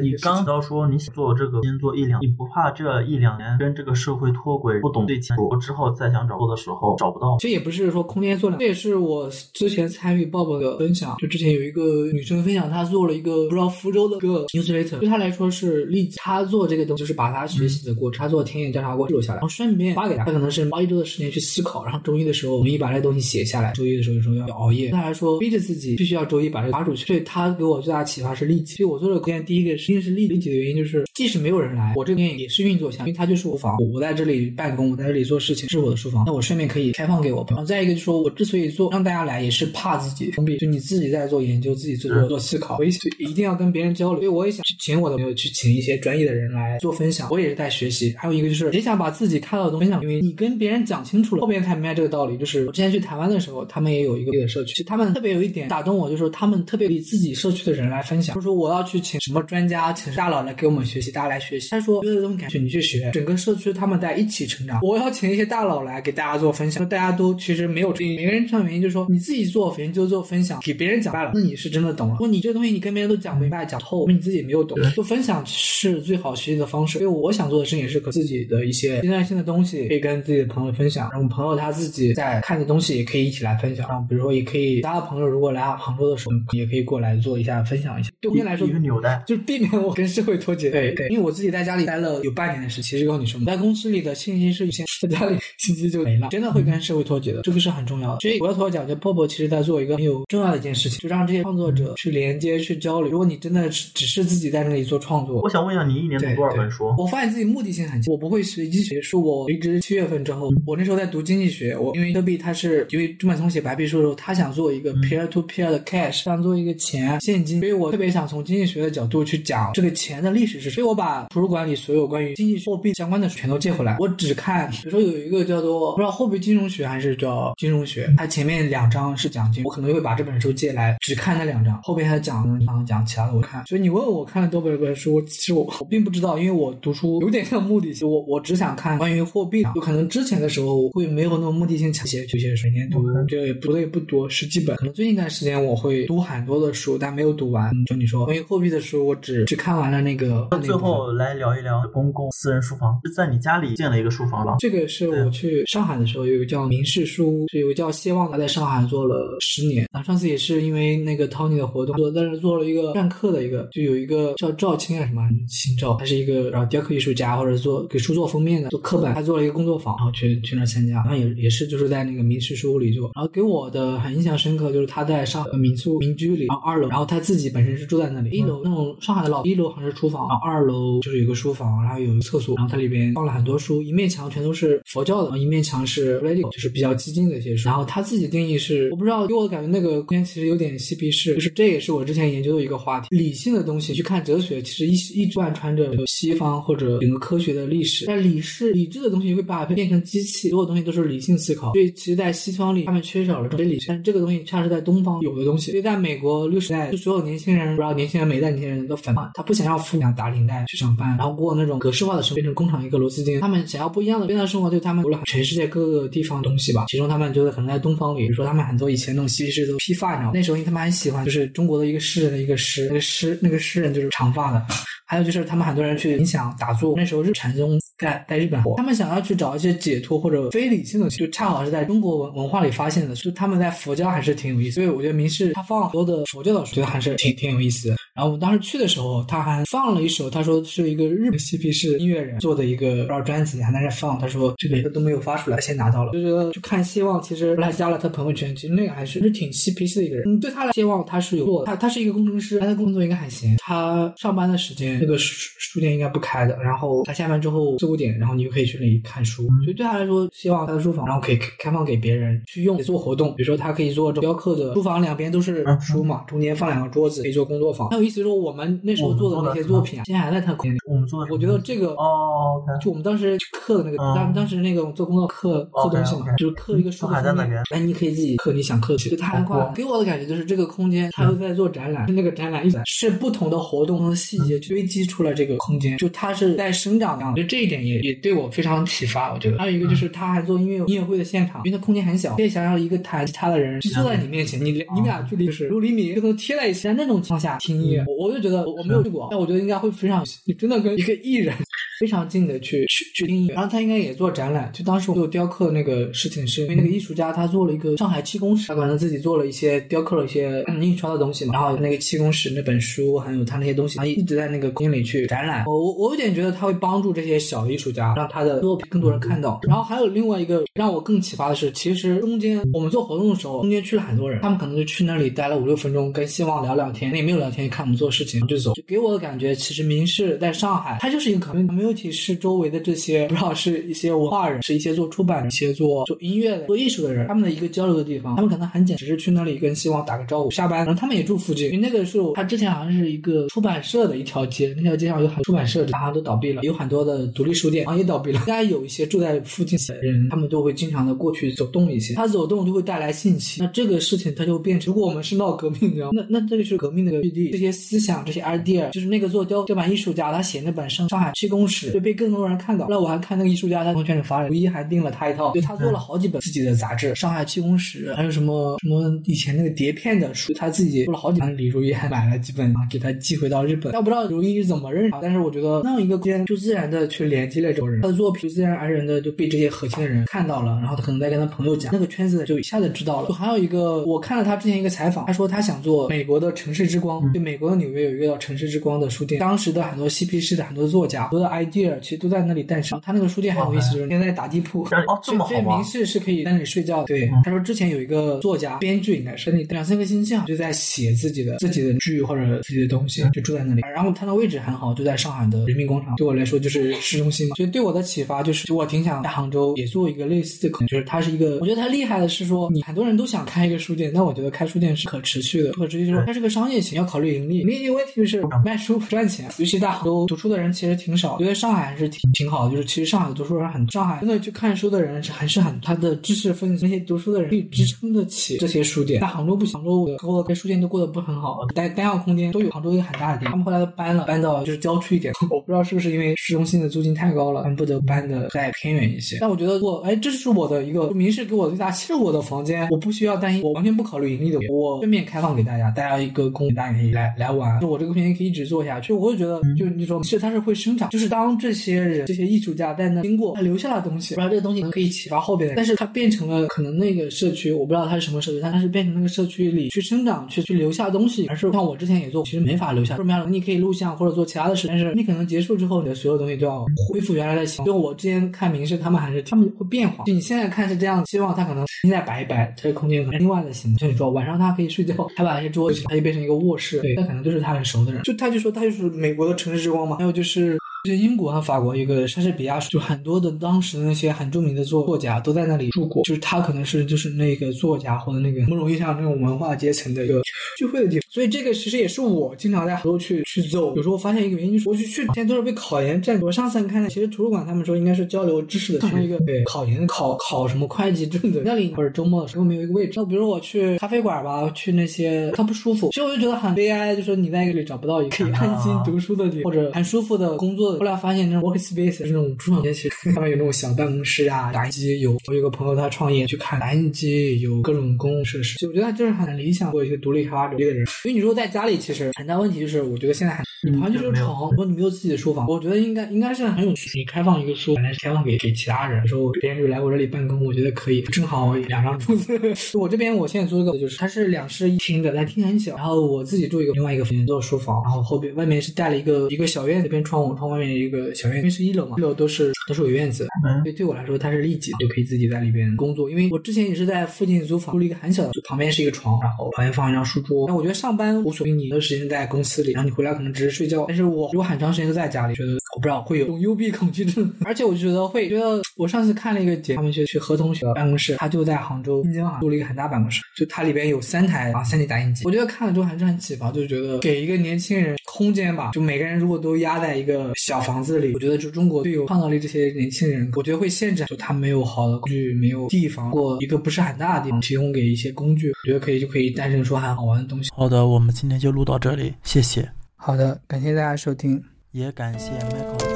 [0.00, 7.36] 你你刚到说你想做这个，先做一两，你不怕这一两年跟这个社会脱轨，不懂对钱，之后再想找做的时候找不到。
[7.38, 11.16] 这也不是说空间做两，这也是我之前参与抱抱的分享。
[11.18, 20.24] 就之前有一个女生分享，她做了一个不知道福州的一个 newsletter，对她来说是立即，她做这个东西就是把她学习的过程，她做田野调查过记录下来，然后顺便发给她。
[20.24, 24.90] 她可能是花一周的时间去思考，然后周一的时候我们一把这东西写下来，周一的时候有时候要熬夜。
[24.90, 27.06] 对她来说，逼着自己必须要周一把这个发出去。
[27.06, 28.76] 所以她给我最大的启发是立即。
[28.76, 37.64] 所以我做这个空间第一个实际是利利己的原因就是，即使没有人来，我这边也是运作下，因为它就是我房，我在这里办公，我在这里做事情，是我的书房，那我顺便可以开放给我朋友。
[37.64, 44.20] 再一个就是说我之所以做让大家来，也是怕自己封闭，就你自己在做研究，自己做做思考，我一一定要跟别人交流。
[44.20, 48.14] 所以我也想去请我的朋友去请一些专业的人来做分享，我也是在学习。
[48.18, 52.36] 还有一个就是也想把自己看到的东西分享，因为你跟别人讲清楚了，后边才明白这个道理。
[52.36, 61.68] 就是我之前去台湾的时候，他们也有一个社区，他们特别有一点打动我，就是他们特别以自己社区的人来分享，就是说我要去请什么专家，请大佬来给我们学习，大家来学习。
[61.70, 64.80] 他说，有的东西感觉你去学，整个社区他们在一起成长。
[64.82, 72.14] 我要请一些大佬来给大家做分享，大家都其实没有每个人成长原因就是说你自己做研究做分享，给别人讲大了，那你是真的懂了。
[72.14, 76.98] 如果你这个东西你跟别人都讲明白、讲透，那你自己没有懂，做分享是最好学习的方式。
[76.98, 81.08] 因为我想做的事情是和自己的一些阶段性的东西，可以跟自己的朋友分享。
[81.12, 83.88] 然后朋友他自己在看的东西也可以一起来分享。
[83.88, 88.10] 然后比如说也可以，其他的朋友如果来杭州的时候，也可以过来做一下分享一下。
[88.20, 90.70] 对我来说，一个纽带，就是避免我跟社会脱节。
[90.70, 98.20] 对对，因为我自己在家里待了有半年的时间，其实告诉你说，在公司里的信息是有限，在家里信息就没了，真的会跟社会脱节的，这个是很重要的。
[98.20, 103.10] 所以我要头讲，就泡泡其实在做一个很有重要的一件事情，就让这些创作者去连接、去交流。
[103.10, 106.94] 如果你真的只是自己在那里做创作，我想问一下，你一年读多少本书？
[106.98, 109.00] 我发现自己目的性很强，我不会随机学。
[109.00, 120.70] 是我离职七月份之后，我那时候在读经济学，我因为科比他是因为朱满松写白皮书的时候，他想做一个 peer to peer 的 cash，想做一个钱现金，所以我特别想从经济学的角度去讲这个钱的历史是。
[120.70, 132.46] 所以我把图书馆里所有关于经济货币相关的全都借回来，我只看，比如说有一个叫做不知道货币金融学还是叫金融学，它前面两章是讲金，我可能会把这本书借来，只看那两章，后面还讲
[132.86, 133.66] 讲其他的我看。
[133.66, 144.76] 所以你问我看了多本本书，其实我我并不知道，因为我读书有点像目的性，我我只想看关于货币，有可能之前的时候会没有那种目的性强，写就写每年读，这也读的也不多，十几本。
[144.76, 147.70] 可能最近一段时间我会读很多的书，但没有读完。
[147.86, 150.48] 就你说关于货币的书，我只只看完了那个。
[150.62, 154.56] 最后来聊一聊公共私人书房，是在你家里建了一个书房吧？
[154.58, 159.86] 这个是我去上海的时候，有一个叫明世书屋，是有个叫谢望他，在上海做了十年。
[159.92, 173.10] 然后，上次也是因为那个 Tony 的活动，做在那做了一个篆刻的一个，就有一个叫赵青啊什么姓赵，他是一个然后雕刻艺术家，或者做给书做封面的，做刻板，他做了一个工作坊，然后去去那参加，然后也也是就是在那个明世书屋里做。
[173.14, 187.68] 然后给我的很印象深刻，就是他在上海民宿民居里，然后二楼，然后他自己本身是住在那里，一楼那种上海的老一楼好像是厨房，然后二楼就是有个书房，然后有个厕所，然后它里边放了很多书，一面墙全都是佛教的，一面墙是 radio，就是比较激进的一些书。
[187.68, 193.08] 然后他自己定义是，我不知道，给我感觉那个空间其实有点嬉皮士，就是这也是我之前研究的一个话题。
[193.10, 198.06] 理性的东西去看哲学，其实一一直贯穿着西方或者整个科学的历史。
[198.06, 201.72] 但理是理智的东西会把它变成机器，所有东西都是理性思考。
[201.72, 205.70] 所以其实，在西方里，他们缺少了这些理性，但这个东西恰是在东方有的东西。
[205.72, 213.40] 所以在美国六十代，就所有年轻人，不知道年轻人每一代年轻人的反叛，他不想要父母打领带去上班，然后过那种格式化的生活，变成工厂一个螺丝钉。
[213.40, 216.84] 他们想要不一样的变态生活，对他们有了全世界各个地方的东西吧。
[216.88, 224.62] 其中他们觉得可能在东方里，比如说他们很多以前那种西式都披发，你知道，那时候他们还喜欢就是中国的一个诗人的一个诗，那个诗那个诗人就是长发的。
[225.06, 234.76] 还有就是他们很多人去影响打坐，那时候日禅宗在在日本火，他们想要去找一些解脱或者非理性的，就恰好是在中国文文化里发现的，所以他们在佛教还是挺有意思。
[234.76, 237.96] 所以我觉得明世他放很多的佛教的，觉得还是挺挺有意思的。
[238.14, 244.18] 然后我们当时去的时候，他还放了一首，他说是一个日本嬉皮士音乐人做的一个不知道专辑，还在那放。
[244.18, 246.12] 他说这个都没有发出来，先拿到了。
[246.12, 250.24] 就觉得就看希望，其实后来加了他朋友圈，其实那个还是是挺嬉皮士的一个人。
[250.28, 253.56] 嗯，对他来希望他是有做，他他是一个工程师，他的工作应该还行。
[253.58, 259.44] 他上班的时间那个书书店应该不开的，然后他下班之后四五点，然后你就可以去那里看书。
[259.64, 263.34] 所以对他来说，希望他的书房然后可以开放给别人去用，做活动。
[263.36, 267.88] 比如说他可以做雕刻的书房，两边都是书嘛，中间放两个桌子，可以做工作坊。
[268.02, 268.70] 意思，说我们。
[268.82, 270.78] 那时候做的那些作品啊，现在还在他空间里。
[270.86, 277.62] 我们做的，我觉得这个哦，就我们当时刻的那个，当当时那个做工作刻刻东西嘛，就是刻一个书还在那边。
[277.70, 279.10] 哎，你可以自己刻你想刻的。
[279.10, 287.34] 就他很快给我的感觉就是这个空间，他又在做展览，那个展览一是不同的活动和细节堆积出了这个空间，就他是在生长一样。
[287.34, 289.32] 就这一点也也对我非常启发。
[289.32, 296.80] 我觉得还有一个就是他还做音乐音乐会的现场，因为他空间很小，可以想象一个弹吉他的人就坐在你面前，你你们俩距离是六厘米，就能贴在一起。
[296.80, 299.28] 在那种情况下听我我就觉得我没有去过。
[299.30, 301.54] 但我觉得应该会非常，你真的跟一个艺人
[302.00, 303.46] 非常近的去去去听。
[303.48, 311.52] 然后他应该也做展览，就当时我做雕刻那个事情，是因为那个艺术家他做了一个上海气功室，他可能自己做了一些雕刻了一些印刷的东西嘛。
[311.52, 315.64] 然后那个气功室那本书，还有他那些东西，他一直在那个空间里去展览。
[315.66, 319.60] 我我我有点觉得他会帮助这些小艺术家，让他的作品更多人看到。
[319.68, 338.36] 然后还有另外一个让我更启发的是，其实中间我们做活动的时候，中间去了很多人，他们可能就去那里待了五六分钟，跟希望聊聊天，那也没有聊天，看我们做事情就走，就给我的感觉，其实明世在上海，它就是一个可能没有 community 是周围的这些不知道是一些文化人，是一些做出版、一些做做音乐的、做艺术的人，他们的一个交流的地方。
[338.36, 341.66] 他们可能很简，只是去那里跟希望打个招呼，下班，然后他们也住附近。
[341.66, 348.38] 因为那个是他之前好像是一个出版社的一条街，那条街上有很出版社，好像都倒闭了，有很多的独立书店，好像也倒闭了。
[348.38, 352.14] 应该有一些住在附近的人，他们都会经常的过去走动一些。
[352.14, 362.86] 他走动就会带来信息，那这个事情它就变成，如果我们是闹革命，的，那那这个是革命的据地，这些思想、这些 idea，就是那个做雕雕版艺术家他写那本上上海气功史，就被更多人看到。
[362.88, 371.56] 那我还看那个艺术家他朋友圈里发了，唯一还订了他一套，就他做了好几本自己的杂志，上海气功史，还有什么什么以前那个碟片的书，他自己做了好几本。
[371.56, 373.92] 李如一还买了几本啊，给他寄回到日本。
[373.92, 383.28] 但我不知道如一是怎么认识，但是我觉得那样一个空间就自然的去连接了这种人，他的作品就自然而然的就被这些核心的人看到了，然后他可能在跟他朋友讲，那个圈子就一下子知道了。
[383.28, 393.00] 就还有一个，我看了他之前一个采访，他说他想做美国的城市之光，就美国的纽约有一个叫城市之光的书店，当时的很多嬉皮士的很多作家，很多的 idea 其实都在那里诞生。
[393.04, 397.04] 他那个书店很有意思，就是现在打地铺，哦这么好明示是可以在那里睡觉的。
[397.06, 403.82] 对，他说之前有一个作家编剧应该是那两三个星期啊，就在写自己的自己的剧或者自己的东西，就住在那里。
[403.94, 407.56] 然后他的位置很好，就在上海的人民广场，对我来说就是市中心嘛。
[407.56, 417.62] 所以对我的启发就是，我挺想在杭州也做一个类似的，可能就是它是一个，我觉得它厉害的是说，你很多人都想开一个书店，但我觉得开书店是可持续的，可持续就是它是个商业型，要考虑盈利。
[417.64, 421.38] 另一个问题就是卖书不赚钱，尤其在杭州读书的人其实挺少。
[421.38, 429.20] 觉得上海还是挺挺好的，就是其实上海的读书人很，上海真的去看书的人还是很，他的知识分子那些读书的人可以支撑得起这些书店。
[429.20, 432.70] 在杭州不行，杭州和我的书店都过得不很好，单单样空间都有。
[432.70, 435.34] 杭州一个很大的店，他们后来都搬了，搬到就是郊区一点。
[435.50, 439.36] 我不知道是不是因为市中心的租金太高了，他们不得搬的再偏远一些。
[439.40, 449.12] 但我觉得我，哎，这是我的一个明示给我最大，其实我的房间我不需要担心，我完全不考虑盈利的，我正面开放给大家，大家一个公大家可以来来玩，就我这个空间可以一直做下去。
[449.12, 463.16] 我也觉得，就你说，其实它是会生长，就是当当这些人、这些艺术家在那经过，他留下了东西，不知道这个东西能可以启发后边的人，但是他变成了可能那个社区，我不知道他是什么社区，但他是变成那个社区里去生长、去去留下东西，而是像我之前也做，其实没法留下。
[463.16, 467.82] 说明了你可以录像或者做其他的事，但是你可能结束之后，你的所有东西都要恢复原来的形。
[467.86, 470.24] 就我之前看明示，他们还是他们会变化。
[470.24, 473.98] 就你现在看是这样，希望他可能现在摆一摆，这个空间可能另外的形。
[473.98, 478.22] 像你说晚上他可以睡觉，他把那些桌子，他就变成一个卧室，对，那可能就是他很熟的人。
[478.24, 480.18] 就他就说他就是美国的城市之光嘛。
[480.18, 480.76] 还有就是。
[481.04, 490.42] 就英国和法国一个莎士比亚，就很多的当时的那些很著名的作作家都在那里住过，就是他可能是就是那个作家或者那个某种意义上那种文化阶层的一个
[490.76, 491.22] 聚会的地方。
[491.30, 493.96] 所以这个其实也是我经常在很多去去走。
[493.96, 496.38] 有时候发现一个原因就是我去去，现在都是被考研占。
[496.42, 503.14] 我上次看的，其实图书馆他们说应该是交流知识的，像一个对考研考考什么会计证的那里，或者周末的时候没有一个位置。
[503.16, 510.89] 那比如我去咖啡馆吧，去那些它不舒服，其实我就觉得很悲哀，就说你在一个里找不到一个可以安心读书的地方，或者很舒服的工作。
[510.98, 515.36] 后来发现那种 workspace 是那种图书馆，其实他们有那种小办公室啊，打印机有。
[515.48, 520.98] 我有个朋友他创业去看打印机，有各种公共设施，就我觉得就是很理想做一些独立开发者的人。
[521.24, 532.52] 因为你说在家里，其实很大问题就是，我觉得现在还你旁边就是床，说你没有自己的书房，我觉得应该应该是很有趣你开放一个书，本来是开放给给其他人，说别人就来我这里办公，我觉得可以，正好两张桌子。
[532.98, 535.96] 我这边我现在租一个，就是它是两室一厅的，但厅很小。
[535.96, 543.46] 然后我自己住一个另外一个房间做书房，然后后边外面是带了一个一个小院子，边窗户窗外面一个小院，因为是一楼嘛，一楼都是都是有院子，
[543.82, 546.30] 所以对我来说它是利己，就可以自己在里边工作。
[546.30, 550.66] 因为我之前也是在附近租房，租了一个很小的，就旁边是一个床，然后旁边放一张书桌。
[550.66, 554.06] 那我觉得上班无所谓，你的时间在公司里，然后你回来可能只是睡觉。
[554.08, 565.44] 但是我如果很长时间都在家里，觉得我不知道会有种幽闭恐惧症， 而且我就觉得会觉得，我上次看了一个节，他们去去何同学办公室，他就在杭州滨江好像租了一个很大办公室，就它里边有三台啊三 D 打印机。
[565.44, 580.70] 我觉得看了之后还是很启发，就觉得给一个年轻人空间吧，就每个人如果都压在一个小房子里，我觉得就中国最有创造力这些年轻人，我觉得会限制，就他没有好的工具，没有地方或一个不是很大的地方提供给一些工具，我觉得可以就可以诞生出很好玩的东西。
[580.72, 582.88] 好的，我们今天就录到这里，谢谢。
[583.16, 584.62] 好的，感谢大家收听，
[584.92, 586.09] 也感谢 Michael。